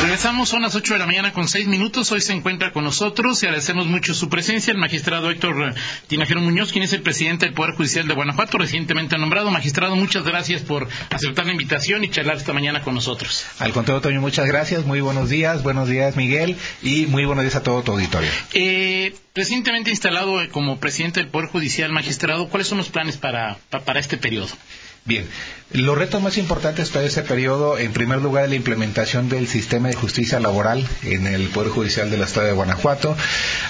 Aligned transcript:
Regresamos, 0.00 0.48
son 0.48 0.62
las 0.62 0.76
8 0.76 0.94
de 0.94 0.98
la 1.00 1.06
mañana 1.06 1.32
con 1.32 1.48
6 1.48 1.66
minutos. 1.66 2.12
Hoy 2.12 2.20
se 2.20 2.32
encuentra 2.32 2.72
con 2.72 2.84
nosotros 2.84 3.42
y 3.42 3.46
agradecemos 3.46 3.86
mucho 3.86 4.14
su 4.14 4.28
presencia 4.28 4.72
el 4.72 4.78
magistrado 4.78 5.28
Héctor 5.28 5.74
Tinajero 6.06 6.40
Muñoz, 6.40 6.70
quien 6.70 6.84
es 6.84 6.92
el 6.92 7.02
presidente 7.02 7.46
del 7.46 7.54
Poder 7.54 7.74
Judicial 7.74 8.06
de 8.06 8.14
Guanajuato, 8.14 8.58
recientemente 8.58 9.18
nombrado. 9.18 9.50
Magistrado, 9.50 9.96
muchas 9.96 10.22
gracias 10.22 10.62
por 10.62 10.88
aceptar 11.10 11.46
la 11.46 11.52
invitación 11.52 12.04
y 12.04 12.10
charlar 12.10 12.36
esta 12.36 12.52
mañana 12.52 12.82
con 12.82 12.94
nosotros. 12.94 13.44
Al 13.58 13.72
contrario, 13.72 14.00
Toño, 14.00 14.20
muchas 14.20 14.46
gracias. 14.46 14.86
Muy 14.86 15.00
buenos 15.00 15.30
días. 15.30 15.64
Buenos 15.64 15.88
días, 15.88 16.16
Miguel. 16.16 16.56
Y 16.80 17.06
muy 17.06 17.24
buenos 17.24 17.42
días 17.42 17.56
a 17.56 17.64
todo 17.64 17.82
tu 17.82 17.92
auditorio. 17.92 18.30
Eh, 18.54 19.14
recientemente 19.34 19.90
instalado 19.90 20.38
como 20.52 20.78
presidente 20.78 21.20
del 21.20 21.28
Poder 21.28 21.48
Judicial, 21.48 21.90
magistrado, 21.90 22.48
¿cuáles 22.48 22.68
son 22.68 22.78
los 22.78 22.88
planes 22.88 23.16
para, 23.16 23.58
para 23.84 23.98
este 23.98 24.16
periodo? 24.16 24.48
Bien, 25.04 25.26
los 25.72 25.98
retos 25.98 26.22
más 26.22 26.38
importantes 26.38 26.88
para 26.88 27.04
ese 27.04 27.22
periodo, 27.22 27.78
en 27.78 27.92
primer 27.92 28.22
lugar, 28.22 28.48
la 28.48 28.54
implementación 28.54 29.28
del 29.28 29.46
sistema 29.48 29.88
de 29.88 29.94
justicia 29.94 30.40
laboral 30.40 30.86
en 31.02 31.26
el 31.26 31.48
Poder 31.48 31.70
Judicial 31.70 32.10
del 32.10 32.22
Estado 32.22 32.46
de 32.46 32.52
Guanajuato. 32.52 33.14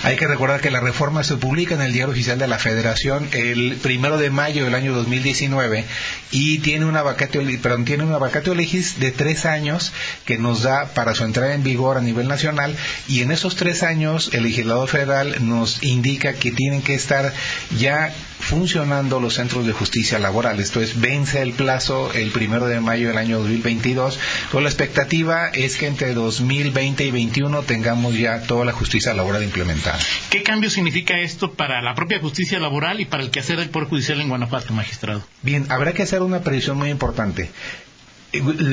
Hay 0.05 0.15
que 0.15 0.29
recordar 0.29 0.61
que 0.61 0.71
la 0.71 0.79
reforma 0.79 1.25
se 1.25 1.37
publica 1.37 1.75
en 1.75 1.83
el 1.83 1.93
Diario 1.93 2.13
Oficial 2.13 2.39
de 2.39 2.47
la 2.47 2.61
Federación 2.61 3.29
el 3.33 3.79
primero 3.83 4.17
de 4.17 4.31
mayo 4.31 4.65
del 4.65 4.77
año 4.77 4.95
2019 4.95 5.85
y 6.31 6.59
tiene 6.59 6.85
una 6.85 7.03
vacatio, 7.03 7.43
perdón, 7.61 7.85
tiene 7.85 8.05
una 8.05 8.19
vacatio 8.19 8.55
legis 8.55 9.01
de 9.01 9.11
tres 9.11 9.45
años 9.45 9.93
que 10.25 10.39
nos 10.39 10.63
da 10.63 10.87
para 10.95 11.17
su 11.17 11.25
entrada 11.25 11.55
en 11.55 11.65
vigor 11.65 11.97
a 11.97 12.01
nivel 12.01 12.29
nacional 12.29 12.77
y 13.09 13.23
en 13.23 13.33
esos 13.33 13.57
tres 13.57 13.83
años 13.83 14.31
el 14.33 14.45
legislador 14.45 14.89
federal 14.89 15.37
nos 15.41 15.83
indica 15.83 16.35
que 16.35 16.53
tienen 16.53 16.83
que 16.83 16.95
estar 16.95 17.33
ya 17.77 18.15
funcionando 18.49 19.21
los 19.21 19.35
centros 19.35 19.67
de 19.67 19.73
justicia 19.73 20.19
laboral. 20.19 20.59
Esto 20.59 20.81
es, 20.81 20.99
vence 20.99 21.43
el 21.43 21.53
plazo 21.53 22.11
el 22.15 22.31
primero 22.31 22.67
de 22.67 22.81
mayo 22.81 23.09
del 23.09 23.19
año 23.19 23.39
2022. 23.41 24.19
Pero 24.51 24.63
la 24.63 24.71
expectativa 24.71 25.49
es 25.49 25.77
que 25.77 25.87
entre 25.87 26.15
2020 26.15 27.05
y 27.05 27.11
2021 27.11 27.63
tengamos 27.65 28.19
ya 28.19 28.41
toda 28.43 28.65
la 28.65 28.73
justicia 28.73 29.13
laboral 29.13 29.43
implementada. 29.45 29.99
¿Qué 30.31 30.43
cambio 30.43 30.71
significa 30.71 31.21
esto 31.21 31.53
para 31.53 31.83
la 31.83 31.95
propia 31.95 32.21
justicia 32.21 32.59
laboral 32.59 33.01
y 33.01 33.05
para 33.05 33.23
el 33.23 33.31
quehacer 33.31 33.59
del 33.59 33.69
Poder 33.69 33.89
Judicial 33.89 34.21
en 34.21 34.31
Guanajuato, 34.31 34.73
magistrado? 34.73 35.23
Bien, 35.43 35.67
habrá 35.69 35.93
que 35.93 36.05
hacer 36.05 36.23
una 36.23 36.41
previsión 36.41 36.79
muy 36.79 36.89
importante. 36.89 37.51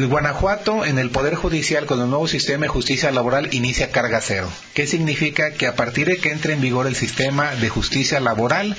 Guanajuato, 0.09 0.85
en 0.85 0.99
el 0.99 1.11
Poder 1.11 1.35
Judicial, 1.35 1.85
con 1.85 2.01
el 2.01 2.09
nuevo 2.09 2.27
sistema 2.27 2.63
de 2.63 2.67
justicia 2.67 3.11
laboral, 3.11 3.53
inicia 3.53 3.89
carga 3.89 4.19
cero. 4.19 4.49
¿Qué 4.73 4.85
significa? 4.85 5.51
Que 5.51 5.67
a 5.67 5.75
partir 5.75 6.07
de 6.07 6.17
que 6.17 6.31
entre 6.31 6.53
en 6.53 6.61
vigor 6.61 6.87
el 6.87 6.95
sistema 6.95 7.55
de 7.55 7.69
justicia 7.69 8.19
laboral, 8.19 8.75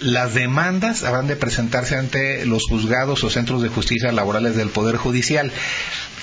las 0.00 0.34
demandas 0.34 1.02
habrán 1.02 1.26
de 1.26 1.36
presentarse 1.36 1.96
ante 1.96 2.46
los 2.46 2.64
juzgados 2.68 3.24
o 3.24 3.30
centros 3.30 3.62
de 3.62 3.68
justicia 3.68 4.12
laborales 4.12 4.56
del 4.56 4.70
Poder 4.70 4.96
Judicial 4.96 5.52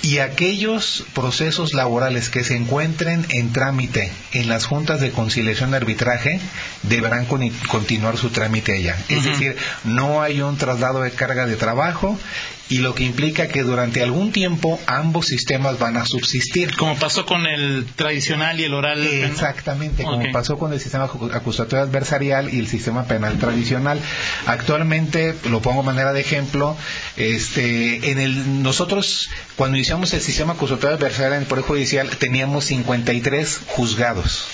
y 0.02 0.20
aquellos 0.20 1.04
procesos 1.14 1.74
laborales 1.74 2.30
que 2.30 2.44
se 2.44 2.56
encuentren 2.56 3.26
en 3.30 3.52
trámite 3.52 4.12
en 4.34 4.48
las 4.48 4.66
juntas 4.66 5.02
de 5.02 5.12
conciliación 5.12 5.72
y 5.72 5.76
arbitraje 5.76 6.40
deberán 6.84 7.26
continuar 7.26 8.18
su 8.18 8.30
trámite 8.30 8.74
allá. 8.74 8.98
Es 9.10 9.24
decir, 9.24 9.58
no 9.84 10.22
hay 10.22 10.42
un 10.42 10.58
traslado 10.58 11.02
de 11.02 11.12
carga 11.12 11.48
de 11.48 11.56
trabajo 11.56 12.20
y 12.68 12.80
lo 12.80 12.96
que 12.96 13.04
implica 13.04 13.48
que 13.48 13.64
durante 13.64 14.02
algún 14.02 14.32
tiempo 14.32 14.80
ambos 14.88 15.28
sistemas 15.28 15.78
van 15.78 15.98
a 15.98 16.06
subsistir. 16.06 16.76
Como 16.76 16.96
pasó 16.96 17.26
con 17.26 17.46
el 17.46 17.86
tradicional 17.96 18.60
y 18.60 18.64
el 18.64 18.74
oral. 18.74 19.06
Exactamente, 19.06 20.04
como 20.04 20.32
pasó 20.32 20.58
con 20.58 20.74
el 20.74 20.80
sistema 20.80 21.06
acusatorio 21.06 21.84
adversarial 21.84 22.54
y 22.54 22.60
el 22.60 22.68
sistema 22.68 23.06
penal 23.06 23.38
tradicional. 23.38 24.00
Actualmente, 24.48 25.36
lo 25.50 25.62
pongo 25.62 25.82
de 25.82 25.86
manera 25.86 26.14
de 26.14 26.22
ejemplo, 26.22 26.76
este, 27.18 28.12
en 28.12 28.20
el, 28.20 28.64
nosotros 28.64 29.30
cuando 29.56 29.78
iniciamos 29.78 30.14
el 30.14 30.22
sistema 30.22 30.54
acusatorio 30.54 30.96
adversarial 30.98 31.34
en 31.34 31.42
el 31.42 31.46
Poder 31.48 31.64
Judicial 31.64 32.10
teníamos 32.18 32.66
53 32.66 33.62
juzgados. 33.68 34.48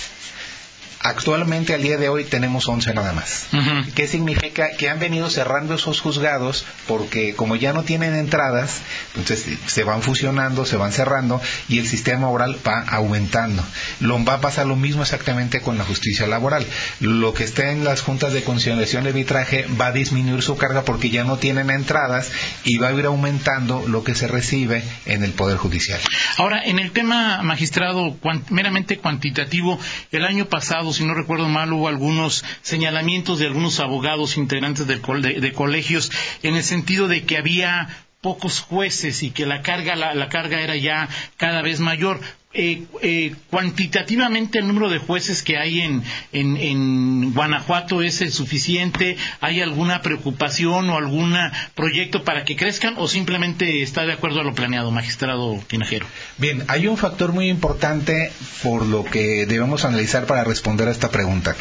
Actualmente, 1.04 1.74
al 1.74 1.82
día 1.82 1.98
de 1.98 2.10
hoy, 2.10 2.26
tenemos 2.26 2.68
11 2.68 2.94
nada 2.94 3.14
más. 3.14 3.48
¿Qué 3.96 4.08
significa? 4.08 4.70
Que 4.78 4.90
han 4.90 5.00
venido 5.00 5.30
cerrando 5.30 5.74
esos 5.74 6.00
juzgados 6.00 6.66
porque 6.88 7.36
como 7.36 7.56
ya 7.56 7.74
no 7.74 7.84
tienen 7.84 8.16
entradas, 8.16 8.82
entonces 9.16 9.58
se 9.66 9.84
van 9.84 10.04
fusionando, 10.04 10.66
se 10.66 10.78
van 10.78 10.92
cerrando 10.92 11.42
y 11.68 11.80
el 11.80 11.88
sistema 11.88 12.30
oral 12.30 12.58
va 12.68 12.82
aumentando. 12.82 13.64
Lo, 14.00 14.24
va 14.24 14.36
a 14.36 14.42
pasar 14.42 14.68
lo 14.68 14.76
mismo 14.76 15.02
exactamente 15.02 15.62
con 15.62 15.78
la 15.78 15.86
justicia 15.86 16.28
laboral. 16.28 16.66
Lo 17.00 17.34
que 17.34 17.46
está 17.46 17.72
en 17.72 17.84
las 17.84 18.02
juntas 18.02 18.34
de 18.34 18.44
conciliación 18.44 19.04
de 19.04 19.10
arbitraje 19.10 19.66
va 19.80 19.88
a 19.88 19.92
disminuir 19.92 20.44
su 20.44 20.56
carga 20.56 20.84
porque 20.84 21.10
ya 21.10 21.24
no 21.24 21.38
tienen 21.38 21.72
entradas 21.72 22.32
y 22.64 22.78
va 22.78 22.90
a 22.90 22.94
ir 22.94 23.06
aumentando 23.06 23.84
lo 23.88 24.04
que 24.04 24.14
se 24.14 24.28
recibe 24.28 24.84
en 25.06 25.24
el 25.24 25.32
Poder 25.32 25.58
Judicial. 25.58 26.00
Ahora, 26.38 26.62
en 26.64 26.78
el 26.78 26.92
tema 26.92 27.42
magistrado 27.42 28.16
meramente 28.50 28.98
cuantitativo, 28.98 29.80
el 30.12 30.26
año 30.26 30.46
pasado 30.46 30.91
si 30.94 31.06
no 31.06 31.13
recuerdo 31.13 31.47
mal, 31.47 31.72
hubo 31.74 31.88
algunos 31.88 32.44
señalamientos 32.62 33.40
de 33.40 33.47
algunos 33.47 33.79
abogados 33.79 34.38
integrantes 34.38 34.88
de, 34.88 35.52
colegios 35.53 36.12
en 36.44 36.56
el 36.56 36.63
sentido 36.63 37.07
de 37.07 37.24
que 37.24 37.38
había 37.38 37.90
pocos 38.22 38.59
jueces 38.59 39.24
y 39.24 39.31
que 39.31 39.46
la 39.46 39.62
carga, 39.62 39.96
la, 39.96 40.29
carga 40.29 40.62
era 40.62 40.75
ya 40.75 41.09
cada 41.38 41.62
vez 41.62 41.79
mayor. 41.79 42.19
Eh, 42.54 42.84
eh, 43.02 43.34
cuantitativamente 43.50 44.60
el 44.60 44.68
número 44.68 44.90
de 44.90 44.98
jueces 44.98 45.42
que 45.42 45.58
hay 45.58 45.80
en, 45.80 46.04
en, 46.34 47.34
Guanajuato 47.34 48.02
es 48.02 48.20
el 48.20 48.34
suficiente? 48.34 49.16
¿Hay 49.40 49.62
alguna 49.62 50.02
preocupación 50.02 50.90
o 50.90 50.98
algún 50.98 51.34
proyecto 51.76 52.26
para 52.26 52.44
que 52.44 52.58
crezcan 52.58 52.96
o 52.98 53.08
simplemente 53.08 53.82
está 53.82 54.06
de 54.06 54.12
acuerdo 54.12 54.42
a 54.42 54.44
lo 54.44 54.54
planeado, 54.54 54.92
magistrado 54.92 55.64
Tinajero? 55.68 56.06
Bien, 56.40 56.66
hay 56.68 56.88
un 56.88 56.98
factor 56.98 57.32
muy 57.32 57.48
importante 57.48 58.34
por 58.62 58.86
lo 58.86 59.06
que 59.06 59.46
debemos 59.46 59.86
analizar 59.86 60.26
para 60.26 60.44
responder 60.44 60.90
a 60.90 60.92
esta 60.92 61.10
pregunta. 61.10 61.56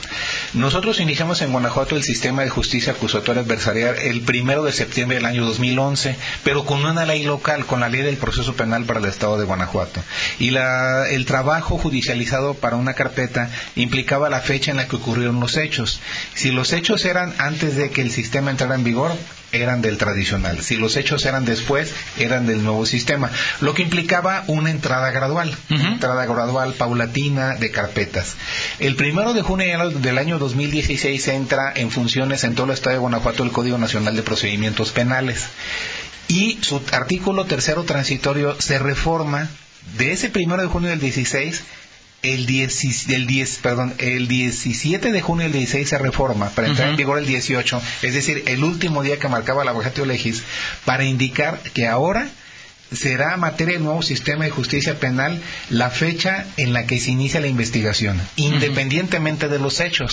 Nosotros 0.54 0.98
iniciamos 0.98 1.40
en 1.42 1.52
Guanajuato 1.52 1.94
el 1.94 2.02
sistema 2.02 2.42
de 2.42 2.50
justicia 2.50 2.94
acusatoria 2.94 3.42
adversarial 3.42 3.94
el 3.96 4.22
primero 4.22 4.64
de 4.64 4.72
septiembre 4.72 5.18
del 5.18 5.26
año 5.26 5.44
2011, 5.44 6.16
pero 6.42 6.64
con 6.64 6.84
una 6.84 7.04
ley 7.04 7.22
local, 7.22 7.64
con 7.64 7.78
la 7.78 7.88
ley 7.88 8.02
del 8.02 8.16
proceso 8.16 8.54
penal 8.54 8.86
para 8.86 8.98
el 8.98 9.06
Estado 9.06 9.38
de 9.38 9.44
Guanajuato. 9.44 10.02
Y 10.40 10.50
la 10.50 10.79
el 11.10 11.24
trabajo 11.26 11.78
judicializado 11.78 12.54
para 12.54 12.76
una 12.76 12.94
carpeta 12.94 13.50
implicaba 13.76 14.30
la 14.30 14.40
fecha 14.40 14.70
en 14.70 14.76
la 14.76 14.88
que 14.88 14.96
ocurrieron 14.96 15.40
los 15.40 15.56
hechos. 15.56 16.00
Si 16.34 16.50
los 16.50 16.72
hechos 16.72 17.04
eran 17.04 17.34
antes 17.38 17.76
de 17.76 17.90
que 17.90 18.02
el 18.02 18.10
sistema 18.10 18.50
entrara 18.50 18.74
en 18.74 18.84
vigor, 18.84 19.12
eran 19.52 19.82
del 19.82 19.98
tradicional. 19.98 20.62
Si 20.62 20.76
los 20.76 20.96
hechos 20.96 21.24
eran 21.26 21.44
después, 21.44 21.92
eran 22.18 22.46
del 22.46 22.62
nuevo 22.62 22.86
sistema. 22.86 23.30
Lo 23.60 23.74
que 23.74 23.82
implicaba 23.82 24.44
una 24.46 24.70
entrada 24.70 25.10
gradual, 25.10 25.56
entrada 25.68 26.24
gradual 26.26 26.74
paulatina 26.74 27.56
de 27.56 27.70
carpetas. 27.70 28.36
El 28.78 28.96
primero 28.96 29.34
de 29.34 29.42
junio 29.42 29.90
del 29.90 30.18
año 30.18 30.38
2016 30.38 31.28
entra 31.28 31.72
en 31.74 31.90
funciones 31.90 32.44
en 32.44 32.54
todo 32.54 32.66
el 32.66 32.72
estado 32.72 32.94
de 32.94 33.00
Guanajuato 33.00 33.42
el 33.42 33.52
Código 33.52 33.78
Nacional 33.78 34.16
de 34.16 34.22
Procedimientos 34.22 34.90
Penales. 34.90 35.46
Y 36.28 36.58
su 36.60 36.80
artículo 36.92 37.44
tercero 37.44 37.82
transitorio 37.82 38.54
se 38.60 38.78
reforma 38.78 39.48
de 39.96 40.12
ese 40.12 40.30
primero 40.30 40.62
de 40.62 40.68
junio 40.68 40.90
del 40.90 41.00
16, 41.00 41.62
el, 42.22 42.46
10, 42.46 43.08
el, 43.08 43.26
10, 43.26 43.58
perdón, 43.62 43.94
el 43.98 44.28
17 44.28 45.10
de 45.10 45.20
junio 45.20 45.44
del 45.44 45.52
16 45.52 45.88
se 45.88 45.98
reforma 45.98 46.50
para 46.50 46.68
entrar 46.68 46.88
en 46.88 46.96
vigor 46.96 47.18
el 47.18 47.26
18, 47.26 47.82
es 48.02 48.14
decir, 48.14 48.44
el 48.46 48.62
último 48.62 49.02
día 49.02 49.18
que 49.18 49.28
marcaba 49.28 49.64
la 49.64 49.70
abogacía 49.70 50.04
legis, 50.04 50.42
para 50.84 51.04
indicar 51.04 51.60
que 51.74 51.86
ahora 51.86 52.28
será 52.92 53.36
materia 53.36 53.74
del 53.74 53.84
nuevo 53.84 54.02
sistema 54.02 54.44
de 54.44 54.50
justicia 54.50 54.98
penal 54.98 55.40
la 55.68 55.90
fecha 55.90 56.46
en 56.56 56.72
la 56.72 56.86
que 56.86 56.98
se 56.98 57.10
inicia 57.10 57.40
la 57.40 57.46
investigación, 57.46 58.20
independientemente 58.36 59.48
de 59.48 59.58
los 59.58 59.80
hechos. 59.80 60.10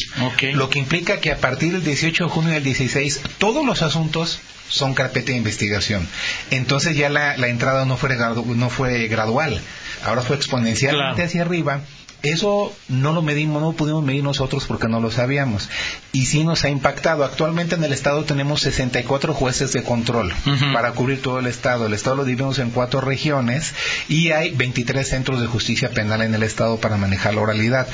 Lo 0.53 0.69
que 0.69 0.79
implica 0.79 1.19
que 1.19 1.31
a 1.31 1.37
partir 1.37 1.73
del 1.73 1.83
18 1.83 2.25
de 2.25 2.29
junio 2.29 2.53
del 2.53 2.63
16 2.63 3.21
todos 3.37 3.65
los 3.65 3.81
asuntos 3.81 4.39
son 4.69 4.93
carpeta 4.93 5.31
de 5.31 5.37
investigación. 5.37 6.07
Entonces 6.51 6.95
ya 6.95 7.09
la, 7.09 7.35
entrada 7.47 7.85
no 7.85 7.97
fue, 7.97 8.15
no 8.17 8.69
fue 8.69 9.07
gradual, 9.07 9.61
ahora 10.03 10.21
fue 10.21 10.35
exponencialmente 10.35 11.23
hacia 11.23 11.41
arriba 11.41 11.81
eso 12.23 12.73
no 12.87 13.13
lo 13.13 13.21
medimos, 13.21 13.61
no 13.61 13.69
lo 13.69 13.77
pudimos 13.77 14.03
medir 14.03 14.23
nosotros 14.23 14.65
porque 14.65 14.87
no 14.87 14.99
lo 14.99 15.11
sabíamos. 15.11 15.69
Y 16.11 16.25
sí 16.25 16.43
nos 16.43 16.63
ha 16.63 16.69
impactado. 16.69 17.23
Actualmente 17.23 17.75
en 17.75 17.83
el 17.83 17.93
Estado 17.93 18.23
tenemos 18.23 18.61
64 18.61 19.33
jueces 19.33 19.71
de 19.73 19.83
control 19.83 20.33
para 20.73 20.91
cubrir 20.93 21.21
todo 21.21 21.39
el 21.39 21.47
Estado. 21.47 21.85
El 21.85 21.93
Estado 21.93 22.17
lo 22.17 22.25
dividimos 22.25 22.57
en 22.59 22.71
cuatro 22.71 23.01
regiones 23.01 23.73
y 24.09 24.31
hay 24.31 24.51
23 24.51 25.07
centros 25.07 25.41
de 25.41 25.47
justicia 25.47 25.89
penal 25.91 26.21
en 26.21 26.33
el 26.33 26.43
Estado 26.43 26.77
para 26.77 26.97
manejar 26.97 27.35
la 27.35 27.41
oralidad. 27.41 27.87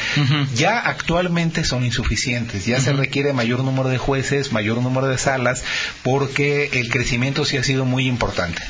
Ya 0.55 0.79
actualmente 0.79 1.65
son 1.65 1.83
insuficientes. 1.83 2.65
Ya 2.65 2.79
se 2.79 2.93
requiere 2.93 3.33
mayor 3.33 3.63
número 3.63 3.89
de 3.89 3.97
jueces, 3.97 4.51
mayor 4.53 4.81
número 4.81 5.07
de 5.07 5.17
salas, 5.17 5.63
porque 6.01 6.69
el 6.73 6.89
crecimiento 6.89 7.43
sí 7.45 7.57
ha 7.57 7.63
sido 7.63 7.85
muy 7.85 8.07
importante. 8.07 8.61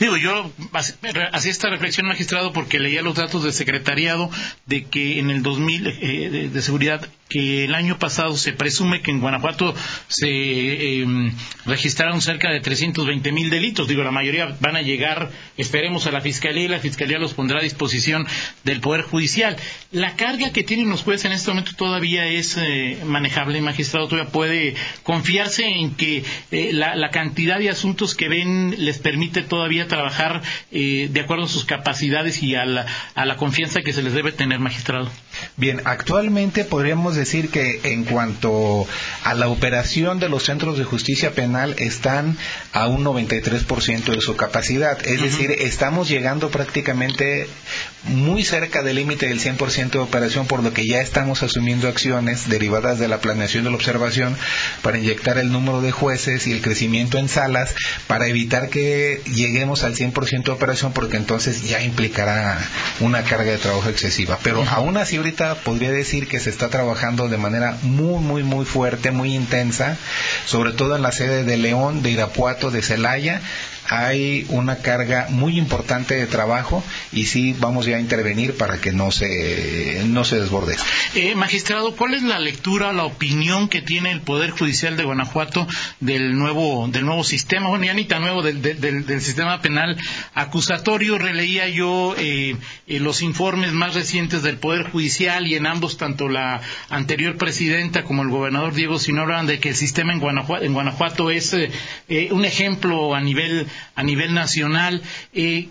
Digo, 0.00 0.16
yo 0.16 0.50
hacía 0.72 1.50
esta 1.52 1.68
reflexión, 1.70 2.06
magistrado, 2.06 2.52
porque 2.52 2.80
leía 2.80 3.02
los 3.02 3.14
datos 3.14 3.44
del 3.44 3.52
secretariado 3.52 4.30
de 4.66 4.71
que 4.80 5.18
en 5.18 5.30
el 5.30 5.42
2000 5.42 5.86
eh, 5.86 6.50
de, 6.52 6.62
seguridad 6.62 7.08
que 7.28 7.64
el 7.64 7.74
año 7.74 7.98
pasado 7.98 8.36
se 8.36 8.52
presume 8.52 9.00
que 9.00 9.10
en 9.10 9.20
Guanajuato 9.20 9.74
se 10.08 11.00
em, 11.00 11.32
registraron 11.64 12.20
cerca 12.20 12.50
de 12.50 12.60
320 12.60 13.32
mil 13.32 13.48
delitos. 13.48 13.88
Digo, 13.88 14.02
la 14.02 14.10
mayoría 14.10 14.54
van 14.60 14.76
a 14.76 14.82
llegar, 14.82 15.30
esperemos, 15.56 16.06
a 16.06 16.12
la 16.12 16.20
Fiscalía 16.20 16.64
y 16.64 16.68
la 16.68 16.78
Fiscalía 16.78 17.18
los 17.18 17.32
pondrá 17.32 17.60
a 17.60 17.62
disposición 17.62 18.26
del 18.64 18.80
Poder 18.80 19.02
Judicial. 19.02 19.56
La 19.92 20.16
carga 20.16 20.52
que 20.52 20.62
tienen 20.62 20.90
los 20.90 21.02
jueces 21.02 21.24
en 21.24 21.32
este 21.32 21.50
momento 21.50 21.72
todavía 21.74 22.26
es 22.26 22.58
eh, 22.58 22.98
manejable, 23.06 23.62
magistrado, 23.62 24.08
todavía 24.08 24.30
puede 24.30 24.74
confiarse 25.02 25.64
en 25.64 25.94
que 25.94 26.24
eh, 26.50 26.70
la, 26.72 27.10
cantidad 27.12 27.58
de 27.58 27.68
asuntos 27.68 28.14
que 28.14 28.28
ven 28.28 28.74
les 28.78 28.98
permite 28.98 29.42
todavía 29.42 29.86
trabajar 29.86 30.42
eh, 30.70 31.08
de 31.10 31.20
acuerdo 31.20 31.44
a 31.44 31.48
sus 31.48 31.64
capacidades 31.64 32.42
y 32.42 32.54
a 32.54 32.64
la, 32.64 32.86
a 33.14 33.26
la 33.26 33.36
confianza 33.36 33.82
que 33.82 33.92
se 33.92 34.02
les 34.02 34.14
debe 34.14 34.32
tener, 34.32 34.60
magistrado. 34.62 35.10
Bien, 35.56 35.82
actualmente 35.84 36.64
podríamos 36.64 37.14
decir 37.14 37.50
que 37.50 37.80
en 37.84 38.04
cuanto 38.04 38.86
a 39.24 39.34
la 39.34 39.48
operación 39.48 40.18
de 40.18 40.28
los 40.28 40.44
centros 40.44 40.78
de 40.78 40.84
justicia 40.84 41.32
penal 41.32 41.74
están 41.78 42.36
a 42.72 42.86
un 42.86 43.04
93% 43.04 44.14
de 44.14 44.20
su 44.20 44.36
capacidad. 44.36 45.04
Es 45.06 45.20
decir, 45.20 45.50
estamos 45.50 46.08
llegando 46.08 46.50
prácticamente 46.50 47.46
muy 48.04 48.44
cerca 48.44 48.82
del 48.82 48.96
límite 48.96 49.28
del 49.28 49.40
100% 49.40 49.90
de 49.90 49.98
operación, 49.98 50.46
por 50.46 50.62
lo 50.62 50.72
que 50.72 50.86
ya 50.86 51.00
estamos 51.00 51.42
asumiendo 51.42 51.88
acciones 51.88 52.48
derivadas 52.48 52.98
de 52.98 53.08
la 53.08 53.20
planeación 53.20 53.64
de 53.64 53.70
la 53.70 53.76
observación 53.76 54.36
para 54.82 54.98
inyectar 54.98 55.38
el 55.38 55.52
número 55.52 55.80
de 55.80 55.92
jueces 55.92 56.46
y 56.46 56.52
el 56.52 56.62
crecimiento 56.62 57.18
en 57.18 57.28
salas 57.28 57.74
para 58.06 58.26
evitar 58.26 58.68
que 58.68 59.20
lleguemos 59.26 59.84
al 59.84 59.94
100% 59.94 60.44
de 60.44 60.50
operación, 60.50 60.92
porque 60.92 61.16
entonces 61.16 61.62
ya 61.62 61.82
implicará 61.82 62.58
una 63.00 63.22
carga 63.22 63.52
de 63.52 63.58
trabajo 63.58 63.88
excesiva. 63.88 64.38
Pero 64.42 64.64
aún 64.68 64.96
así, 64.96 65.18
ahorita 65.22 65.54
podría 65.54 65.92
decir 65.92 66.26
que 66.26 66.40
se 66.40 66.50
está 66.50 66.68
trabajando 66.68 67.28
de 67.28 67.38
manera 67.38 67.78
muy, 67.82 68.20
muy, 68.20 68.42
muy 68.42 68.64
fuerte, 68.64 69.12
muy 69.12 69.34
intensa, 69.36 69.96
sobre 70.46 70.72
todo 70.72 70.96
en 70.96 71.02
la 71.02 71.12
sede 71.12 71.44
de 71.44 71.56
León, 71.56 72.02
de 72.02 72.10
Irapuato, 72.10 72.72
de 72.72 72.82
Celaya, 72.82 73.40
hay 73.88 74.46
una 74.48 74.76
carga 74.76 75.26
muy 75.30 75.58
importante 75.58 76.14
de 76.14 76.26
trabajo 76.26 76.84
y 77.12 77.26
sí 77.26 77.54
vamos 77.58 77.86
ya 77.86 77.96
a 77.96 78.00
intervenir 78.00 78.56
para 78.56 78.80
que 78.80 78.92
no 78.92 79.10
se, 79.10 80.02
no 80.06 80.24
se 80.24 80.40
desborde. 80.40 80.76
Eh, 81.14 81.34
magistrado, 81.34 81.96
¿cuál 81.96 82.14
es 82.14 82.22
la 82.22 82.38
lectura, 82.38 82.92
la 82.92 83.04
opinión 83.04 83.68
que 83.68 83.82
tiene 83.82 84.12
el 84.12 84.20
Poder 84.20 84.50
Judicial 84.50 84.96
de 84.96 85.04
Guanajuato 85.04 85.66
del 86.00 86.36
nuevo, 86.38 86.86
del 86.88 87.04
nuevo 87.04 87.24
sistema, 87.24 87.68
bueno, 87.68 87.84
ya 87.84 87.94
ni 87.94 88.04
tan 88.04 88.22
nuevo, 88.22 88.42
del, 88.42 88.62
del, 88.62 89.20
sistema 89.20 89.60
penal 89.60 89.96
acusatorio? 90.34 91.18
Releía 91.18 91.68
yo 91.68 92.14
eh, 92.16 92.56
eh, 92.86 93.00
los 93.00 93.22
informes 93.22 93.72
más 93.72 93.94
recientes 93.94 94.42
del 94.42 94.58
Poder 94.58 94.90
Judicial 94.90 95.46
y 95.46 95.54
en 95.54 95.66
ambos, 95.66 95.96
tanto 95.96 96.28
la 96.28 96.60
anterior 96.88 97.36
presidenta 97.36 98.04
como 98.04 98.22
el 98.22 98.28
gobernador 98.28 98.74
Diego 98.74 98.98
Sino 98.98 99.22
hablan 99.22 99.46
de 99.46 99.58
que 99.58 99.70
el 99.70 99.76
sistema 99.76 100.12
en 100.12 100.20
Guanajuato, 100.20 100.64
en 100.64 100.72
Guanajuato 100.72 101.30
es 101.30 101.54
un 102.30 102.44
ejemplo 102.44 103.14
a 103.14 103.20
nivel 103.20 103.66
a 103.94 104.02
nivel 104.02 104.34
nacional. 104.34 105.02
Eh, 105.32 105.68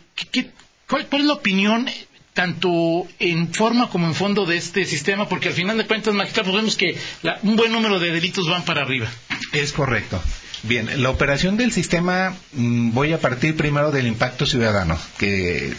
cuál, 0.87 1.07
es 1.11 1.25
la 1.25 1.33
opinión 1.33 1.89
tanto 2.33 3.07
en 3.19 3.53
forma 3.53 3.89
como 3.89 4.07
en 4.07 4.15
fondo 4.15 4.45
de 4.45 4.57
este 4.57 4.85
sistema? 4.85 5.27
Porque 5.27 5.49
al 5.49 5.53
final 5.53 5.77
de 5.77 5.85
cuentas, 5.85 6.13
magistrados, 6.13 6.53
vemos 6.53 6.75
que 6.75 6.97
un 7.43 7.55
buen 7.55 7.71
número 7.71 7.99
de 7.99 8.11
delitos 8.11 8.49
van 8.49 8.63
para 8.63 8.81
arriba. 8.81 9.09
Es 9.53 9.73
correcto. 9.73 10.21
Bien, 10.63 11.01
la 11.01 11.09
operación 11.09 11.57
del 11.57 11.71
sistema, 11.71 12.35
mm, 12.53 12.91
voy 12.91 13.13
a 13.13 13.19
partir 13.19 13.57
primero 13.57 13.89
del 13.89 14.05
impacto 14.05 14.45
ciudadano, 14.45 14.95
que 15.17 15.73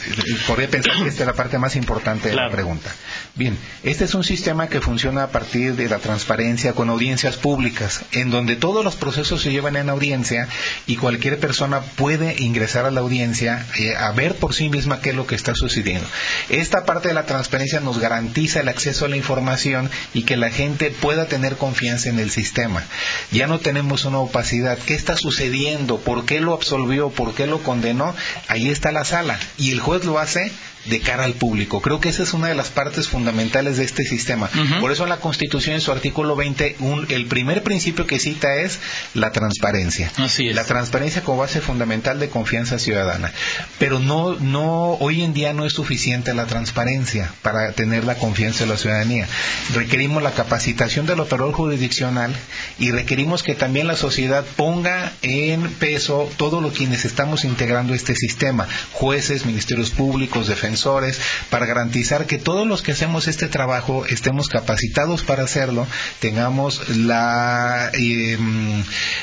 podría 0.49 0.69
pensar 0.69 0.95
que 1.01 1.09
esta 1.09 1.23
es 1.23 1.27
la 1.27 1.35
parte 1.35 1.57
más 1.57 1.77
importante 1.77 2.31
de 2.31 2.35
la 2.35 2.51
pregunta. 2.51 2.91
Bien, 3.37 3.57
este 3.85 4.05
es 4.05 4.15
un 4.15 4.25
sistema 4.25 4.67
que 4.67 4.81
funciona 4.81 5.23
a 5.23 5.29
partir 5.29 5.77
de 5.77 5.89
la 5.89 5.99
transparencia 5.99 6.73
con 6.73 6.91
audiencias 6.91 7.37
públicas, 7.37 8.03
en 8.11 8.31
donde 8.31 8.57
todos 8.57 8.85
los 8.85 8.97
procesos 8.97 9.41
se 9.43 9.53
llevan 9.53 9.77
en 9.77 9.89
audiencia 9.89 10.49
y 10.89 10.97
cualquier 10.97 11.39
persona 11.39 11.81
puede 11.81 12.43
ingresar 12.43 12.85
a 12.85 12.91
la 12.91 13.03
audiencia 13.03 13.65
eh, 13.79 13.95
a 13.95 14.11
ver 14.11 14.35
por 14.35 14.53
sí 14.53 14.69
misma 14.69 15.01
qué 15.01 15.11
es 15.11 15.17
lo 15.17 15.29
que 15.29 15.37
está 15.37 15.55
sucediendo. 15.55 16.09
Esta 16.49 16.85
parte 16.85 17.07
de 17.07 17.15
la 17.15 17.27
transparencia 17.27 17.79
nos 17.79 18.01
garantiza 18.01 18.61
el 18.61 18.69
acceso 18.69 19.05
a 19.05 19.09
la 19.09 19.17
información 19.17 19.91
y 20.13 20.25
que 20.25 20.37
la 20.37 20.51
gente 20.51 20.91
pueda 20.91 21.27
tener 21.27 21.57
confianza 21.57 22.09
en 22.09 22.19
el 22.19 22.33
sistema. 22.33 22.83
Ya 23.31 23.47
no 23.47 23.61
tenemos 23.61 24.05
una 24.05 24.19
opacidad 24.19 24.72
qué 24.77 24.95
está 24.95 25.17
sucediendo, 25.17 25.99
por 25.99 26.25
qué 26.25 26.41
lo 26.41 26.53
absolvió, 26.53 27.11
por 27.11 27.35
qué 27.35 27.47
lo 27.47 27.63
condenó, 27.63 28.15
ahí 28.49 28.71
está 28.71 28.93
la 28.93 29.05
sala. 29.05 29.39
Y 29.59 29.73
el 29.73 29.81
juez 29.81 30.05
lo 30.05 30.19
hace 30.19 30.53
de 30.85 31.01
cara 31.01 31.25
al 31.25 31.35
público. 31.35 31.81
Creo 31.81 32.01
que 32.01 32.09
esa 32.09 32.23
es 32.23 32.35
una 32.35 32.49
de 32.49 32.55
las 32.55 32.69
partes 32.69 33.09
fundamentales 33.09 33.77
de 33.77 33.85
este 33.85 34.05
sistema. 34.05 34.51
Por 34.81 34.91
eso 34.91 35.05
en 35.05 35.11
la 35.11 35.21
Constitución, 35.21 35.77
en 35.77 35.81
su 35.81 35.93
artículo 35.93 36.35
20, 36.35 36.77
el 37.09 37.27
primer 37.27 37.63
principio 37.63 38.07
que 38.07 38.19
cita 38.19 38.57
es 38.57 38.81
la 39.15 39.31
transparencia. 39.31 40.11
La 40.55 40.65
transparencia 40.65 41.23
como 41.23 41.39
base 41.39 41.61
fundamental 41.61 42.19
de 42.19 42.29
confianza 42.29 42.79
ciudadana. 42.79 43.33
Pero 43.79 44.01
no, 44.01 44.35
no, 44.35 44.95
hoy 44.95 45.23
en 45.23 45.35
día 45.35 45.53
no 45.53 45.65
es 45.65 45.73
suficiente 45.73 46.35
la 46.35 46.47
transparencia 46.47 47.33
para 47.43 47.73
tener 47.73 48.05
la 48.05 48.17
confianza 48.17 48.65
de 48.65 48.71
la 48.71 48.77
ciudadanía. 48.77 49.29
Requerimos 49.75 50.23
la 50.23 50.33
capacitación 50.33 51.07
del 51.07 51.21
operador 51.21 51.53
jurisdiccional 51.53 52.35
y 52.79 52.91
requerimos 52.91 53.43
que 53.43 53.55
también 53.55 53.87
la 53.87 53.97
sociedad 53.97 54.45
ponga 54.57 55.13
en 55.23 55.71
peso 55.75 56.29
todo 56.37 56.61
lo 56.61 56.73
quienes 56.73 57.05
estamos 57.05 57.45
integrando 57.45 57.95
este 57.95 58.17
sistema. 58.17 58.67
Jueces, 58.93 59.47
ministerios 59.47 59.91
públicos, 59.91 60.49
defensores 60.49 60.72
para 61.51 61.67
garantizar 61.67 62.27
que 62.27 62.39
todos 62.39 62.67
los 62.67 62.83
que 62.83 62.93
hacemos 62.93 63.29
este 63.29 63.49
trabajo 63.49 64.05
estemos 64.07 64.49
capacitados 64.49 65.23
para 65.23 65.45
hacerlo, 65.45 65.87
tengamos 66.21 66.89
la, 66.97 67.91
em, 67.95 68.83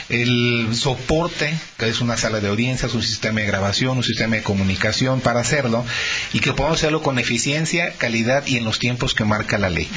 el 0.10 0.70
soporte, 0.74 1.54
que 1.78 1.90
es 1.90 2.02
una 2.02 2.18
sala 2.18 2.40
de 2.40 2.50
audiencias, 2.50 2.94
un 2.94 3.04
sistema 3.04 3.42
de 3.42 3.48
grabación, 3.48 3.98
un 3.98 4.04
sistema 4.04 4.36
de 4.36 4.44
comunicación 4.44 5.22
para 5.22 5.40
hacerlo, 5.40 5.86
y 6.34 6.40
que 6.40 6.54
podamos 6.54 6.80
hacerlo 6.80 7.02
con 7.02 7.20
eficiencia, 7.20 7.94
calidad 7.98 8.46
y 8.48 8.58
en 8.58 8.66
los 8.66 8.80
tiempos 8.80 9.14
que 9.14 9.26
marca 9.26 9.58
la 9.58 9.70
ley. 9.70 9.90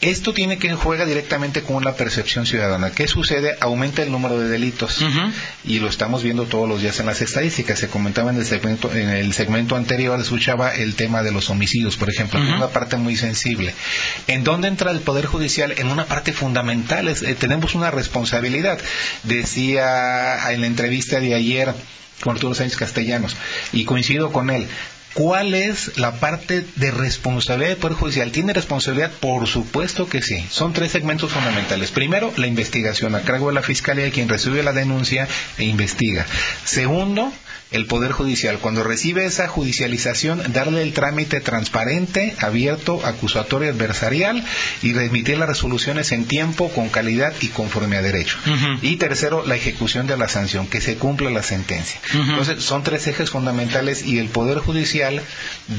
Esto 0.00 0.32
tiene 0.32 0.58
que 0.58 0.74
juega 0.74 1.04
directamente 1.04 1.62
con 1.62 1.84
la 1.84 1.94
percepción 1.94 2.46
ciudadana. 2.46 2.90
¿Qué 2.90 3.08
sucede? 3.08 3.56
Aumenta 3.60 4.02
el 4.02 4.10
número 4.10 4.38
de 4.38 4.48
delitos 4.48 5.04
y 5.64 5.78
lo 5.78 5.88
estamos 5.88 6.22
viendo 6.22 6.44
todos 6.46 6.68
los 6.68 6.80
días 6.80 6.98
en 7.00 7.06
las 7.06 7.20
estadísticas. 7.20 7.78
Se 7.78 7.88
comentaba 7.88 8.30
en 8.30 8.36
el 8.36 8.46
segmento, 8.46 8.92
en 8.92 9.08
el 9.08 9.32
segmento 9.32 9.76
anterior, 9.76 10.20
escuchaba 10.20 10.74
el 10.82 10.94
tema 10.94 11.22
de 11.22 11.32
los 11.32 11.50
homicidios, 11.50 11.96
por 11.96 12.10
ejemplo, 12.10 12.40
en 12.40 12.52
una 12.52 12.68
parte 12.68 12.96
muy 12.96 13.16
sensible. 13.16 13.74
¿En 14.26 14.44
dónde 14.44 14.68
entra 14.68 14.90
el 14.90 15.00
Poder 15.00 15.26
Judicial? 15.26 15.74
En 15.78 15.88
una 15.88 16.06
parte 16.06 16.32
fundamental. 16.32 17.08
Eh, 17.08 17.34
tenemos 17.34 17.74
una 17.74 17.90
responsabilidad. 17.90 18.78
Decía 19.22 20.52
en 20.52 20.60
la 20.60 20.66
entrevista 20.66 21.20
de 21.20 21.34
ayer 21.34 21.74
con 22.22 22.34
Arturo 22.34 22.54
Sánchez 22.54 22.76
Castellanos, 22.78 23.36
y 23.72 23.84
coincido 23.84 24.32
con 24.32 24.50
él, 24.50 24.68
¿Cuál 25.14 25.54
es 25.54 25.98
la 25.98 26.20
parte 26.20 26.64
de 26.76 26.90
responsabilidad 26.90 27.68
del 27.70 27.78
Poder 27.78 27.96
Judicial? 27.96 28.32
¿Tiene 28.32 28.54
responsabilidad? 28.54 29.10
Por 29.20 29.46
supuesto 29.46 30.08
que 30.08 30.22
sí. 30.22 30.44
Son 30.50 30.72
tres 30.72 30.92
segmentos 30.92 31.32
fundamentales. 31.32 31.90
Primero, 31.90 32.32
la 32.36 32.46
investigación 32.46 33.14
a 33.14 33.20
cargo 33.20 33.48
de 33.48 33.54
la 33.54 33.62
Fiscalía, 33.62 34.10
quien 34.10 34.28
recibe 34.28 34.62
la 34.62 34.72
denuncia 34.72 35.28
e 35.58 35.64
investiga. 35.64 36.24
Segundo, 36.64 37.30
el 37.72 37.86
Poder 37.86 38.12
Judicial, 38.12 38.58
cuando 38.58 38.84
recibe 38.84 39.26
esa 39.26 39.48
judicialización, 39.48 40.52
darle 40.52 40.82
el 40.82 40.92
trámite 40.92 41.40
transparente, 41.40 42.34
abierto, 42.38 43.04
acusatorio, 43.04 43.70
adversarial 43.70 44.44
y 44.82 44.92
remitir 44.92 45.38
las 45.38 45.48
resoluciones 45.48 46.12
en 46.12 46.26
tiempo, 46.26 46.70
con 46.70 46.88
calidad 46.88 47.32
y 47.40 47.48
conforme 47.48 47.96
a 47.96 48.02
derecho. 48.02 48.38
Y 48.80 48.96
tercero, 48.96 49.44
la 49.46 49.56
ejecución 49.56 50.06
de 50.06 50.16
la 50.16 50.28
sanción, 50.28 50.66
que 50.66 50.80
se 50.80 50.96
cumpla 50.96 51.30
la 51.30 51.42
sentencia. 51.42 52.00
Entonces, 52.12 52.62
son 52.62 52.82
tres 52.82 53.06
ejes 53.06 53.30
fundamentales 53.30 54.04
y 54.04 54.18
el 54.18 54.28
Poder 54.28 54.58
Judicial 54.58 55.01